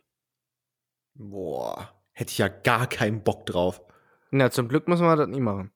[1.14, 3.80] Boah, hätte ich ja gar keinen Bock drauf.
[4.30, 5.72] Na, zum Glück müssen wir das nicht machen.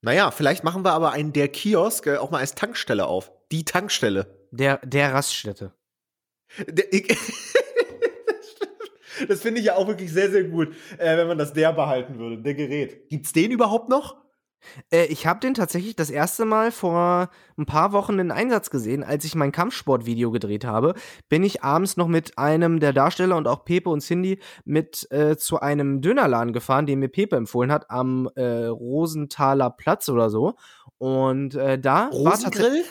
[0.00, 3.32] Naja, vielleicht machen wir aber einen der Kiosk äh, auch mal als Tankstelle auf.
[3.50, 4.46] Die Tankstelle.
[4.50, 5.74] Der, der Raststätte.
[9.26, 12.20] Das finde ich ja auch wirklich sehr, sehr gut, äh, wenn man das der behalten
[12.20, 13.08] würde, der Gerät.
[13.08, 14.14] Gibt's den überhaupt noch?
[14.90, 19.04] Äh, ich habe den tatsächlich das erste Mal vor ein paar Wochen in Einsatz gesehen,
[19.04, 20.94] als ich mein Kampfsportvideo gedreht habe.
[21.28, 25.36] Bin ich abends noch mit einem der Darsteller und auch Pepe und Cindy mit äh,
[25.36, 30.54] zu einem Dönerladen gefahren, den mir Pepe empfohlen hat, am äh, Rosenthaler Platz oder so.
[30.98, 32.84] Und äh, da war Rosengrill?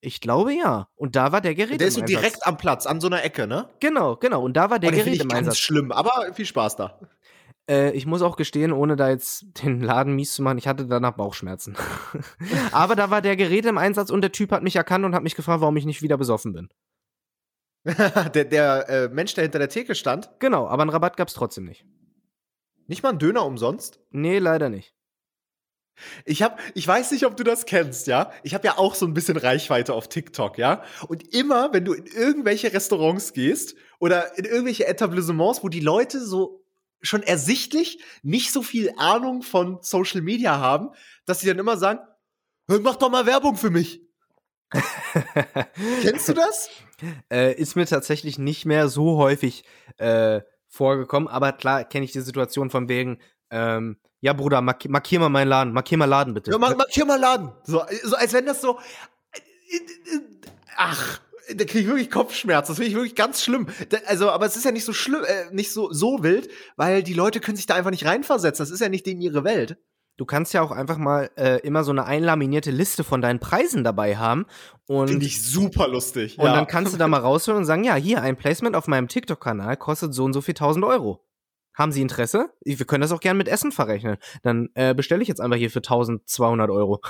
[0.00, 0.88] Ich glaube ja.
[0.94, 3.46] Und da war der Gerät Der ist so direkt am Platz, an so einer Ecke,
[3.46, 3.68] ne?
[3.80, 4.42] Genau, genau.
[4.42, 5.58] Und da war der oh, Gerät ich im ganz Einsatz.
[5.58, 7.00] schlimm, aber viel Spaß da.
[7.68, 10.86] Äh, ich muss auch gestehen, ohne da jetzt den Laden mies zu machen, ich hatte
[10.86, 11.76] danach Bauchschmerzen.
[12.72, 15.22] Aber da war der Gerät im Einsatz und der Typ hat mich erkannt und hat
[15.22, 16.68] mich gefragt, warum ich nicht wieder besoffen bin.
[18.34, 21.64] der der äh, Mensch, der hinter der Theke stand, Genau, aber einen Rabatt gab's trotzdem
[21.64, 21.84] nicht.
[22.86, 24.00] nicht mal ein Döner umsonst.
[24.10, 24.94] Nee, leider nicht.
[26.24, 28.32] Ich hab, ich weiß nicht, ob du das kennst, ja.
[28.42, 30.82] Ich habe ja auch so ein bisschen Reichweite auf TikTok, ja.
[31.08, 36.24] Und immer, wenn du in irgendwelche Restaurants gehst oder in irgendwelche Etablissements, wo die Leute
[36.24, 36.64] so
[37.00, 40.90] schon ersichtlich nicht so viel Ahnung von Social Media haben,
[41.26, 42.00] dass sie dann immer sagen,
[42.66, 44.02] "Hey, mach doch mal Werbung für mich.
[46.02, 46.68] Kennst du das?
[47.30, 49.64] Äh, ist mir tatsächlich nicht mehr so häufig
[49.96, 53.18] äh, vorgekommen, aber klar kenne ich die Situation von wegen,
[53.50, 56.50] ähm, ja Bruder, mark markier mal meinen Laden, markier mal Laden bitte.
[56.50, 57.52] Ja, markier mal Laden.
[57.64, 58.78] So, so als wenn das so.
[60.76, 61.20] Ach,
[61.54, 62.72] da kriege ich wirklich Kopfschmerzen.
[62.72, 63.68] Das finde ich wirklich ganz schlimm.
[63.88, 67.02] Da, also, aber es ist ja nicht so schlimm, äh, nicht so, so wild, weil
[67.02, 68.62] die Leute können sich da einfach nicht reinversetzen.
[68.62, 69.78] Das ist ja nicht in ihre Welt.
[70.18, 73.84] Du kannst ja auch einfach mal äh, immer so eine einlaminierte Liste von deinen Preisen
[73.84, 74.46] dabei haben
[74.88, 76.38] und Finde ich super lustig.
[76.38, 79.06] Und dann kannst du da mal raushören und sagen, ja, hier, ein Placement auf meinem
[79.06, 81.24] TikTok-Kanal kostet so und so viel 1000 Euro.
[81.78, 82.50] Haben Sie Interesse?
[82.64, 84.16] Wir können das auch gern mit Essen verrechnen.
[84.42, 87.00] Dann äh, bestelle ich jetzt einfach hier für 1200 Euro.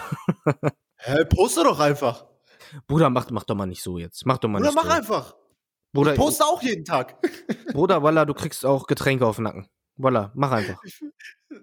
[0.99, 2.27] Hä, poste doch einfach.
[2.87, 4.27] Bruder, mach, mach doch mal nicht so jetzt.
[4.27, 4.91] Mach doch mal Oder nicht mach so.
[4.91, 5.37] einfach.
[5.95, 7.17] Bruder, ich poste auch jeden Tag.
[7.73, 9.69] Bruder, Walla, du kriegst auch Getränke auf den Nacken.
[9.97, 10.83] Walla, mach einfach.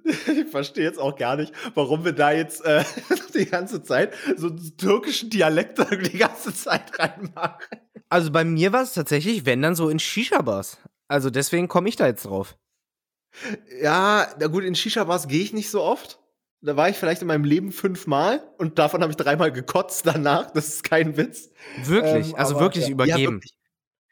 [0.08, 2.84] Ich verstehe jetzt auch gar nicht, warum wir da jetzt äh,
[3.36, 7.80] die ganze Zeit so einen türkischen Dialekt die ganze Zeit reinmachen.
[8.10, 10.80] Also bei mir war es tatsächlich, wenn dann so in Shisha-Bars.
[11.08, 12.58] Also deswegen komme ich da jetzt drauf.
[13.82, 16.20] Ja, na gut, in Shisha-Bars gehe ich nicht so oft.
[16.62, 20.52] Da war ich vielleicht in meinem Leben fünfmal und davon habe ich dreimal gekotzt danach.
[20.52, 21.50] Das ist kein Witz.
[21.84, 23.20] Wirklich, Ähm, also aber- wirklich ja, übergeben.
[23.20, 23.54] Ja, wirklich,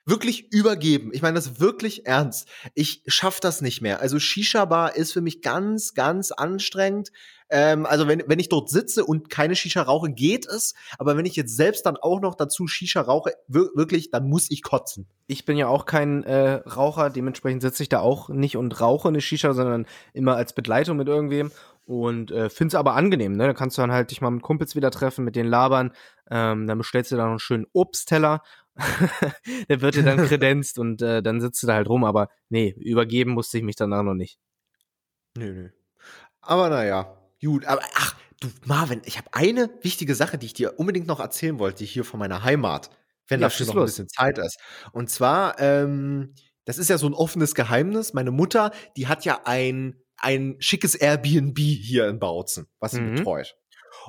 [0.05, 1.09] wirklich übergeben.
[1.13, 2.47] Ich meine das wirklich ernst.
[2.75, 4.01] Ich schaff das nicht mehr.
[4.01, 7.11] Also Shisha-Bar ist für mich ganz, ganz anstrengend.
[7.55, 10.73] Ähm, also wenn, wenn ich dort sitze und keine Shisha rauche, geht es.
[10.97, 14.49] Aber wenn ich jetzt selbst dann auch noch dazu Shisha rauche, wir, wirklich, dann muss
[14.49, 15.07] ich kotzen.
[15.27, 19.07] ich bin ja auch kein äh, Raucher, dementsprechend sitze ich da auch nicht und rauche
[19.07, 21.51] eine Shisha, sondern immer als Begleitung mit irgendwem
[21.85, 23.45] und äh, finde es aber angenehm, ne?
[23.45, 25.93] Da kannst du dann halt dich mal mit Kumpels wieder treffen, mit denen labern,
[26.31, 28.41] ähm, dann bestellst du da noch einen schönen Obstteller,
[29.69, 32.73] der wird dir dann kredenzt und äh, dann sitzt du da halt rum, aber nee,
[32.79, 34.39] übergeben musste ich mich danach noch nicht.
[35.37, 35.69] Nö, nö.
[36.41, 37.65] Aber naja, gut.
[37.65, 41.59] Aber ach, du, Marvin, ich habe eine wichtige Sache, die ich dir unbedingt noch erzählen
[41.59, 42.89] wollte, hier von meiner Heimat,
[43.27, 43.91] wenn Ja, dafür noch ein los.
[43.91, 44.57] bisschen Zeit ist.
[44.91, 46.33] Und zwar, ähm,
[46.65, 48.13] das ist ja so ein offenes Geheimnis.
[48.13, 53.15] Meine Mutter, die hat ja ein, ein schickes Airbnb hier in Bautzen, was sie Mhm.
[53.15, 53.55] betreut.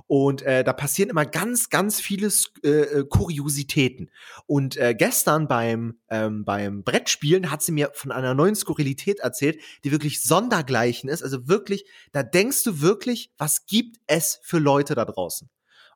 [0.06, 2.28] Und äh, da passieren immer ganz, ganz viele
[2.62, 4.10] äh, äh, Kuriositäten.
[4.46, 9.60] Und äh, gestern beim, ähm, beim Brettspielen hat sie mir von einer neuen Skurrilität erzählt,
[9.84, 11.22] die wirklich sondergleichen ist.
[11.22, 15.48] Also wirklich, da denkst du wirklich, was gibt es für Leute da draußen?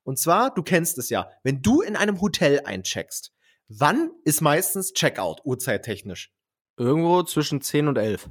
[0.04, 3.32] Und zwar, du kennst es ja, wenn du in einem Hotel eincheckst,
[3.68, 6.32] wann ist meistens Checkout, uhrzeittechnisch?
[6.78, 8.30] Irgendwo zwischen 10 und 11.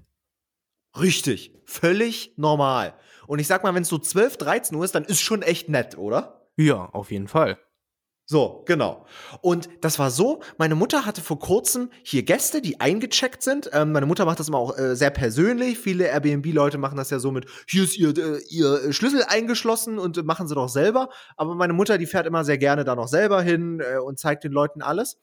[0.99, 2.97] Richtig, völlig normal.
[3.27, 5.69] Und ich sag mal, wenn es so 12, 13 Uhr ist, dann ist schon echt
[5.69, 6.47] nett, oder?
[6.55, 7.59] Ja, auf jeden Fall.
[8.29, 9.05] So, genau.
[9.39, 13.69] Und das war so, meine Mutter hatte vor kurzem hier Gäste, die eingecheckt sind.
[13.71, 15.79] Ähm, meine Mutter macht das immer auch äh, sehr persönlich.
[15.79, 20.17] Viele Airbnb-Leute machen das ja so mit, hier ist ihr, äh, ihr Schlüssel eingeschlossen und
[20.17, 21.07] äh, machen sie doch selber.
[21.37, 24.43] Aber meine Mutter, die fährt immer sehr gerne da noch selber hin äh, und zeigt
[24.43, 25.17] den Leuten alles.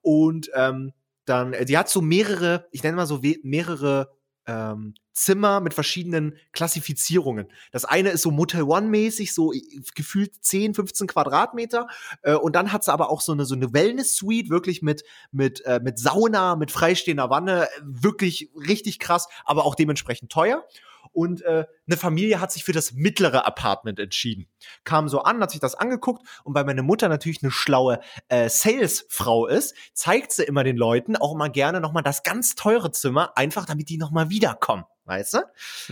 [0.00, 0.92] Und ähm,
[1.26, 4.17] dann, äh, die hat so mehrere, ich nenne mal so mehrere
[4.48, 7.48] ähm, Zimmer mit verschiedenen Klassifizierungen.
[7.70, 9.60] Das eine ist so Motel One-mäßig, so äh,
[9.94, 11.86] gefühlt 10, 15 Quadratmeter.
[12.22, 15.64] Äh, und dann hat sie aber auch so eine, so eine Wellness-Suite, wirklich mit, mit,
[15.66, 20.64] äh, mit Sauna, mit freistehender Wanne, äh, wirklich richtig krass, aber auch dementsprechend teuer.
[21.12, 24.48] Und äh, eine Familie hat sich für das mittlere Apartment entschieden.
[24.84, 28.48] Kam so an, hat sich das angeguckt und weil meine Mutter natürlich eine schlaue äh,
[28.48, 33.36] Salesfrau ist, zeigt sie immer den Leuten auch immer gerne nochmal das ganz teure Zimmer,
[33.36, 34.84] einfach damit die nochmal wiederkommen.
[35.08, 35.38] weißt du?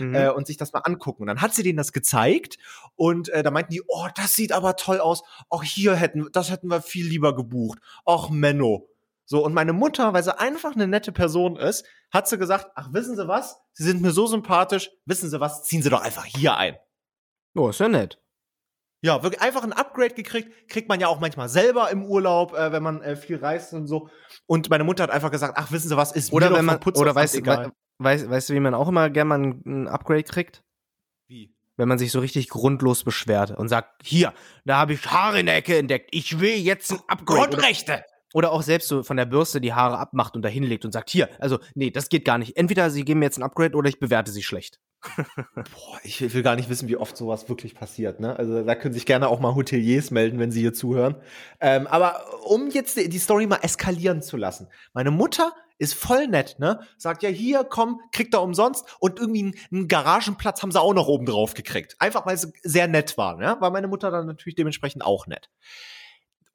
[0.03, 0.15] Mhm.
[0.15, 1.23] Äh, und sich das mal angucken.
[1.23, 2.57] Und dann hat sie denen das gezeigt
[2.95, 5.23] und äh, da meinten die, oh, das sieht aber toll aus.
[5.49, 7.79] Auch hier hätten, das hätten wir viel lieber gebucht.
[8.05, 8.89] Ach, Menno.
[9.29, 12.93] So, und meine Mutter, weil sie einfach eine nette Person ist, hat sie gesagt, ach,
[12.93, 13.59] wissen Sie was?
[13.73, 15.63] Sie sind mir so sympathisch, wissen Sie was?
[15.63, 16.77] Ziehen Sie doch einfach hier ein.
[17.53, 18.21] Oh, ist ja nett.
[19.01, 20.69] Ja, wirklich einfach ein Upgrade gekriegt.
[20.69, 23.87] Kriegt man ja auch manchmal selber im Urlaub, äh, wenn man äh, viel reist und
[23.87, 24.09] so.
[24.45, 26.79] Und meine Mutter hat einfach gesagt, ach, wissen Sie was, ist oder mir wenn man,
[26.79, 27.73] Putz oder weißt, egal.
[27.99, 30.63] Weißt, weißt du, wie man auch immer gerne mal ein Upgrade kriegt?
[31.27, 31.53] Wie?
[31.75, 35.47] Wenn man sich so richtig grundlos beschwert und sagt, hier, da habe ich Haare in
[35.47, 36.09] der Ecke entdeckt.
[36.11, 37.49] Ich will jetzt ein Upgrade.
[37.49, 38.05] Grundrechte!
[38.33, 41.09] Oder auch selbst so von der Bürste die Haare abmacht und da hinlegt und sagt,
[41.09, 42.57] hier, also nee, das geht gar nicht.
[42.57, 44.79] Entweder sie geben mir jetzt ein Upgrade oder ich bewerte sie schlecht.
[45.55, 48.19] Boah, ich will gar nicht wissen, wie oft sowas wirklich passiert.
[48.19, 48.37] Ne?
[48.37, 51.15] Also da können sich gerne auch mal Hoteliers melden, wenn sie hier zuhören.
[51.61, 54.67] Ähm, aber um jetzt die Story mal eskalieren zu lassen.
[54.93, 56.79] Meine Mutter ist voll nett, ne?
[56.97, 58.85] Sagt ja, hier, komm, kriegt er umsonst.
[58.99, 61.95] Und irgendwie einen, einen Garagenplatz haben sie auch noch oben drauf gekriegt.
[61.99, 63.61] Einfach, weil sie sehr nett waren, ja?
[63.61, 65.49] War meine Mutter dann natürlich dementsprechend auch nett.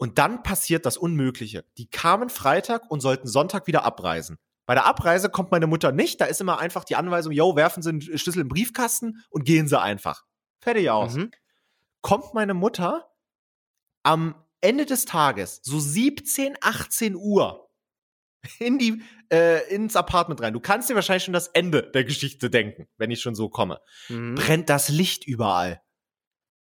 [0.03, 1.65] Und dann passiert das Unmögliche.
[1.79, 4.37] Die kamen Freitag und sollten Sonntag wieder abreisen.
[4.67, 6.21] Bei der Abreise kommt meine Mutter nicht.
[6.21, 9.69] Da ist immer einfach die Anweisung, yo, werfen Sie den Schlüssel im Briefkasten und gehen
[9.69, 10.25] Sie einfach.
[10.59, 11.15] Fertig aus.
[11.15, 11.31] Mhm.
[12.01, 13.13] Kommt meine Mutter
[14.03, 17.71] am Ende des Tages, so 17, 18 Uhr,
[18.59, 20.53] in die, äh, ins Apartment rein.
[20.53, 23.81] Du kannst dir wahrscheinlich schon das Ende der Geschichte denken, wenn ich schon so komme.
[24.09, 24.35] Mhm.
[24.35, 25.81] Brennt das Licht überall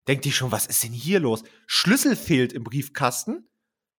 [0.07, 1.43] denkt die schon, was ist denn hier los?
[1.67, 3.47] Schlüssel fehlt im Briefkasten.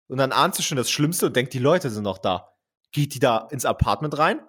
[0.08, 2.54] Und dann ahnst du schon das Schlimmste und denkt, die Leute sind noch da.
[2.90, 4.40] Geht die da ins Apartment rein?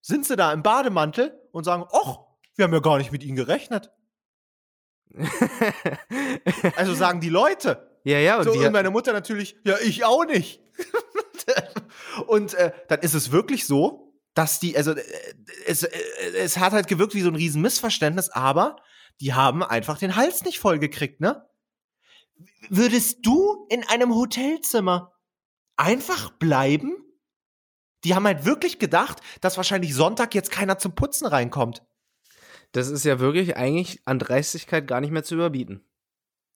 [0.00, 2.18] Sind sie da im Bademantel und sagen, ach,
[2.56, 3.90] wir haben ja gar nicht mit ihnen gerechnet.
[6.76, 7.90] also sagen die Leute.
[8.04, 8.38] Ja, ja.
[8.38, 10.60] Und, so, und meine Mutter natürlich, ja, ich auch nicht.
[12.26, 15.02] und äh, dann ist es wirklich so, dass die, also äh,
[15.66, 15.90] es, äh,
[16.36, 18.76] es hat halt gewirkt wie so ein riesen Missverständnis, aber
[19.20, 21.48] die haben einfach den Hals nicht voll gekriegt, ne?
[22.68, 25.12] Würdest du in einem Hotelzimmer
[25.76, 26.96] einfach bleiben?
[28.04, 31.82] Die haben halt wirklich gedacht, dass wahrscheinlich Sonntag jetzt keiner zum Putzen reinkommt.
[32.72, 35.84] Das ist ja wirklich eigentlich an Dreistigkeit gar nicht mehr zu überbieten.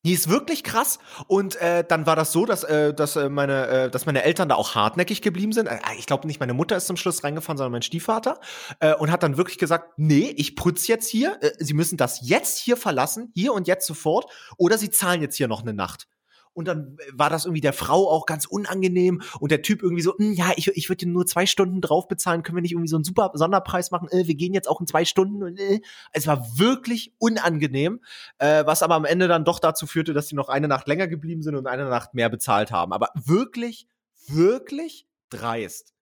[0.05, 0.99] Die ist wirklich krass.
[1.26, 4.49] Und äh, dann war das so, dass, äh, dass, äh, meine, äh, dass meine Eltern
[4.49, 5.66] da auch hartnäckig geblieben sind.
[5.66, 8.40] Äh, ich glaube nicht, meine Mutter ist zum Schluss reingefahren, sondern mein Stiefvater.
[8.80, 11.38] Äh, und hat dann wirklich gesagt, nee, ich putze jetzt hier.
[11.42, 14.30] Äh, Sie müssen das jetzt hier verlassen, hier und jetzt sofort.
[14.57, 16.07] Oder Sie zahlen jetzt hier noch eine Nacht
[16.59, 20.18] und dann war das irgendwie der Frau auch ganz unangenehm und der Typ irgendwie so,
[20.18, 22.96] hm, ja, ich, ich würde nur zwei Stunden drauf bezahlen, können wir nicht irgendwie so
[22.96, 25.80] einen super Sonderpreis machen, äh, wir gehen jetzt auch in zwei Stunden und äh.
[26.12, 28.00] es war wirklich unangenehm,
[28.38, 31.06] äh, was aber am Ende dann doch dazu führte, dass die noch eine Nacht länger
[31.06, 32.92] geblieben sind und eine Nacht mehr bezahlt haben.
[32.92, 33.86] Aber wirklich,
[34.26, 35.94] wirklich dreist.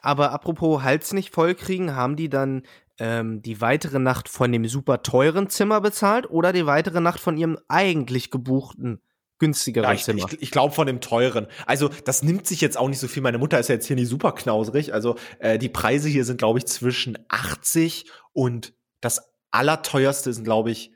[0.00, 2.60] Aber apropos Hals nicht vollkriegen, haben die dann
[2.98, 7.38] ähm, die weitere Nacht von dem super teuren Zimmer bezahlt oder die weitere Nacht von
[7.38, 9.00] ihrem eigentlich gebuchten
[9.38, 10.26] günstigeren ja, ich, Zimmer.
[10.30, 11.46] Ich, ich glaube von dem teuren.
[11.66, 13.22] Also das nimmt sich jetzt auch nicht so viel.
[13.22, 14.92] Meine Mutter ist ja jetzt hier nicht super knauserig.
[14.92, 20.70] Also äh, die Preise hier sind, glaube ich, zwischen 80 und das allerteuerste sind, glaube
[20.70, 20.92] ich,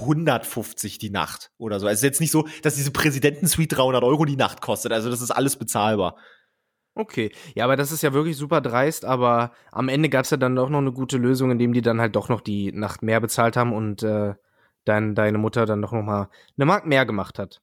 [0.00, 1.86] 150 die Nacht oder so.
[1.86, 4.92] Also es ist jetzt nicht so, dass diese Präsidentensuite 300 Euro die Nacht kostet.
[4.92, 6.16] Also das ist alles bezahlbar.
[6.94, 10.38] Okay, ja, aber das ist ja wirklich super dreist, aber am Ende gab es ja
[10.38, 13.20] dann doch noch eine gute Lösung, indem die dann halt doch noch die Nacht mehr
[13.20, 14.32] bezahlt haben und äh,
[14.86, 17.60] dann deine Mutter dann doch noch mal eine Mark mehr gemacht hat.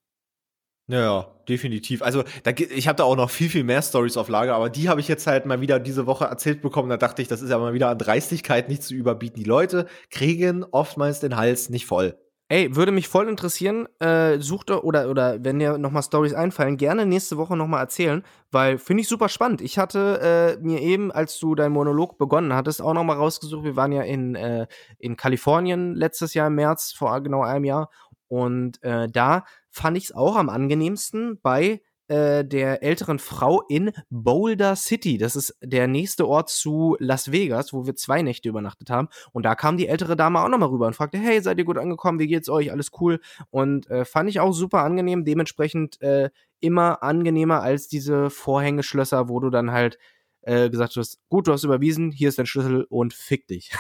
[0.87, 2.01] Ja, definitiv.
[2.01, 4.89] Also da, ich habe da auch noch viel, viel mehr Stories auf Lager, aber die
[4.89, 6.89] habe ich jetzt halt mal wieder diese Woche erzählt bekommen.
[6.89, 9.41] Da dachte ich, das ist ja mal wieder an Dreistigkeit nicht zu überbieten.
[9.41, 12.17] Die Leute kriegen oftmals den Hals nicht voll.
[12.49, 13.87] Ey, würde mich voll interessieren.
[13.99, 17.79] Äh, sucht oder oder wenn dir noch mal Stories einfallen, gerne nächste Woche noch mal
[17.79, 18.21] erzählen,
[18.51, 19.61] weil finde ich super spannend.
[19.61, 23.63] Ich hatte äh, mir eben, als du deinen Monolog begonnen hattest, auch noch mal rausgesucht.
[23.63, 24.67] Wir waren ja in äh,
[24.99, 27.89] in Kalifornien letztes Jahr im März vor genau einem Jahr
[28.27, 33.91] und äh, da fand ich es auch am angenehmsten bei äh, der älteren Frau in
[34.09, 35.17] Boulder City.
[35.17, 39.07] Das ist der nächste Ort zu Las Vegas, wo wir zwei Nächte übernachtet haben.
[39.31, 41.77] Und da kam die ältere Dame auch nochmal rüber und fragte, hey, seid ihr gut
[41.77, 42.19] angekommen?
[42.19, 42.71] Wie geht's euch?
[42.71, 43.19] Alles cool?
[43.49, 45.25] Und äh, fand ich auch super angenehm.
[45.25, 49.97] Dementsprechend äh, immer angenehmer als diese Vorhängeschlösser, wo du dann halt
[50.41, 53.71] äh, gesagt hast, gut, du hast überwiesen, hier ist dein Schlüssel und fick dich.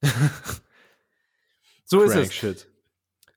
[1.84, 2.34] so Crank ist es.
[2.34, 2.69] Shit.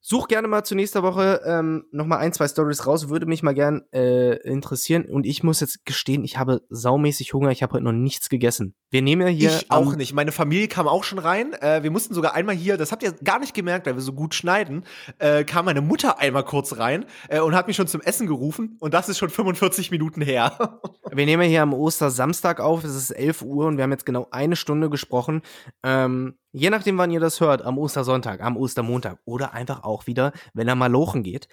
[0.05, 3.07] Such gerne mal zu nächster Woche ähm, noch mal ein, zwei Stories raus.
[3.07, 5.05] Würde mich mal gern äh, interessieren.
[5.05, 7.51] Und ich muss jetzt gestehen, ich habe saumäßig Hunger.
[7.51, 8.75] Ich habe heute noch nichts gegessen.
[8.89, 9.49] Wir nehmen ja hier.
[9.49, 10.11] Ich auch nicht.
[10.13, 11.53] Meine Familie kam auch schon rein.
[11.53, 14.11] Äh, wir mussten sogar einmal hier, das habt ihr gar nicht gemerkt, weil wir so
[14.11, 14.83] gut schneiden,
[15.19, 18.75] äh, kam meine Mutter einmal kurz rein äh, und hat mich schon zum Essen gerufen.
[18.81, 20.81] Und das ist schon 45 Minuten her.
[21.15, 24.27] Wir nehmen hier am Ostersamstag auf, es ist 11 Uhr und wir haben jetzt genau
[24.31, 25.43] eine Stunde gesprochen.
[25.83, 30.33] Ähm, je nachdem, wann ihr das hört, am Ostersonntag, am Ostermontag oder einfach auch wieder,
[30.53, 31.47] wenn er mal lochen geht.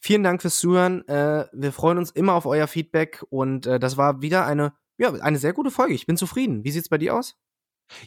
[0.00, 1.06] Vielen Dank fürs Zuhören.
[1.08, 5.12] Äh, wir freuen uns immer auf euer Feedback und äh, das war wieder eine, ja,
[5.12, 5.94] eine sehr gute Folge.
[5.94, 6.64] Ich bin zufrieden.
[6.64, 7.36] Wie sieht's bei dir aus?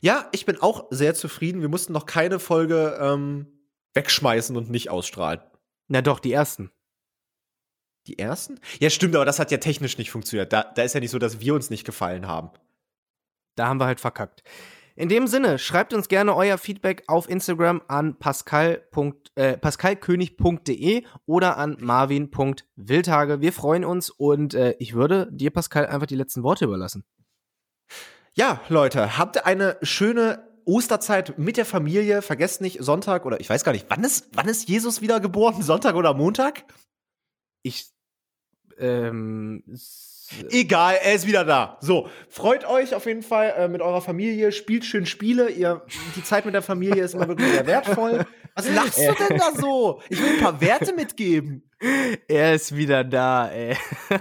[0.01, 1.61] Ja, ich bin auch sehr zufrieden.
[1.61, 3.47] Wir mussten noch keine Folge ähm,
[3.93, 5.41] wegschmeißen und nicht ausstrahlen.
[5.87, 6.71] Na doch, die ersten.
[8.07, 8.59] Die ersten?
[8.79, 10.53] Ja, stimmt, aber das hat ja technisch nicht funktioniert.
[10.53, 12.51] Da, da ist ja nicht so, dass wir uns nicht gefallen haben.
[13.55, 14.43] Da haben wir halt verkackt.
[14.97, 18.81] In dem Sinne, schreibt uns gerne euer Feedback auf Instagram an pascal.
[19.35, 23.39] Äh, pascalkönig.de oder an marvin.wildtage.
[23.39, 27.05] Wir freuen uns und äh, ich würde dir, Pascal, einfach die letzten Worte überlassen.
[28.33, 32.23] Ja, Leute, habt eine schöne Osterzeit mit der Familie.
[32.23, 35.61] Vergesst nicht, Sonntag oder ich weiß gar nicht, wann ist, wann ist Jesus wieder geboren?
[35.61, 36.63] Sonntag oder Montag?
[37.61, 37.91] Ich
[38.79, 39.63] ähm,
[40.49, 41.77] Egal, er ist wieder da.
[41.81, 45.49] So, freut euch auf jeden Fall äh, mit eurer Familie, spielt schön Spiele.
[45.49, 45.83] Ihr,
[46.15, 48.25] die Zeit mit der Familie ist immer wirklich sehr wertvoll.
[48.55, 50.01] Was lachst du denn da so?
[50.09, 51.63] Ich will ein paar Werte mitgeben.
[52.27, 53.77] Er ist wieder da, ey.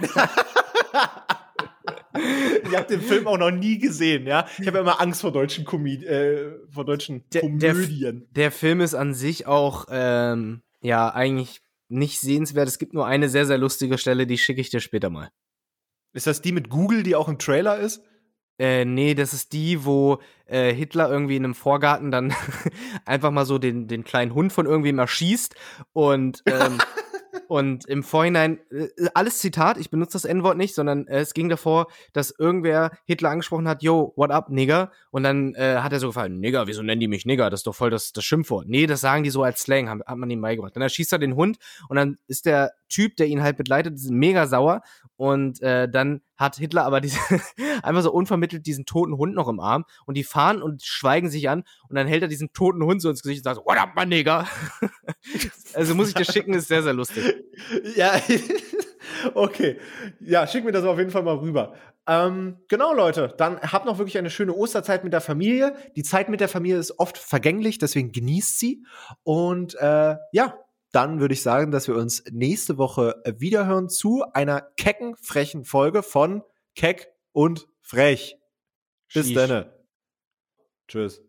[2.63, 4.47] ich habe den Film auch noch nie gesehen, ja.
[4.59, 8.27] Ich habe ja immer Angst vor deutschen, Komöd äh, vor deutschen der, Komödien.
[8.31, 12.67] Der, der, Film ist an sich auch, ähm, ja, eigentlich nicht sehenswert.
[12.67, 15.31] Es gibt nur eine sehr, sehr lustige Stelle, die schicke ich dir später mal.
[16.13, 18.01] Ist das die mit Google, die auch im Trailer ist?
[18.59, 22.33] Äh, nee, das ist die, wo äh, Hitler irgendwie in einem Vorgarten dann
[23.05, 25.55] einfach mal so den, den kleinen Hund von irgendwem erschießt
[25.93, 26.79] und ähm,
[27.47, 31.49] Und im Vorhinein, äh, alles Zitat, ich benutze das N-Wort nicht, sondern äh, es ging
[31.49, 34.91] davor, dass irgendwer Hitler angesprochen hat, yo, what up, Nigger?
[35.11, 37.49] Und dann äh, hat er so gefallen, Nigger, wieso nennen die mich Nigger?
[37.49, 38.67] Das ist doch voll das, das Schimpfwort.
[38.67, 40.75] Nee, das sagen die so als Slang, hat, hat man ihm beigebracht.
[40.75, 41.57] Dann erschießt er den Hund
[41.89, 44.81] und dann ist der Typ, der ihn halt begleitet, mega sauer
[45.15, 47.19] und äh, dann hat Hitler aber diese
[47.83, 51.49] einfach so unvermittelt diesen toten Hund noch im Arm und die fahren und schweigen sich
[51.49, 53.77] an und dann hält er diesen toten Hund so ins Gesicht und sagt so, what
[53.77, 54.47] up, mein Nigger?
[55.73, 57.35] also muss ich dir schicken, ist sehr, sehr lustig.
[57.95, 58.19] Ja,
[59.33, 59.79] okay.
[60.19, 61.73] Ja, schick mir das auf jeden Fall mal rüber.
[62.07, 65.75] Ähm, genau, Leute, dann habt noch wirklich eine schöne Osterzeit mit der Familie.
[65.95, 68.85] Die Zeit mit der Familie ist oft vergänglich, deswegen genießt sie.
[69.23, 70.57] Und äh, ja,
[70.97, 76.01] dann würde ich sagen, dass wir uns nächste Woche wiederhören zu einer kecken, frechen Folge
[76.01, 76.41] von
[76.73, 78.39] Keck und Frech.
[79.13, 79.69] Bis dann.
[80.87, 81.21] Tschüss.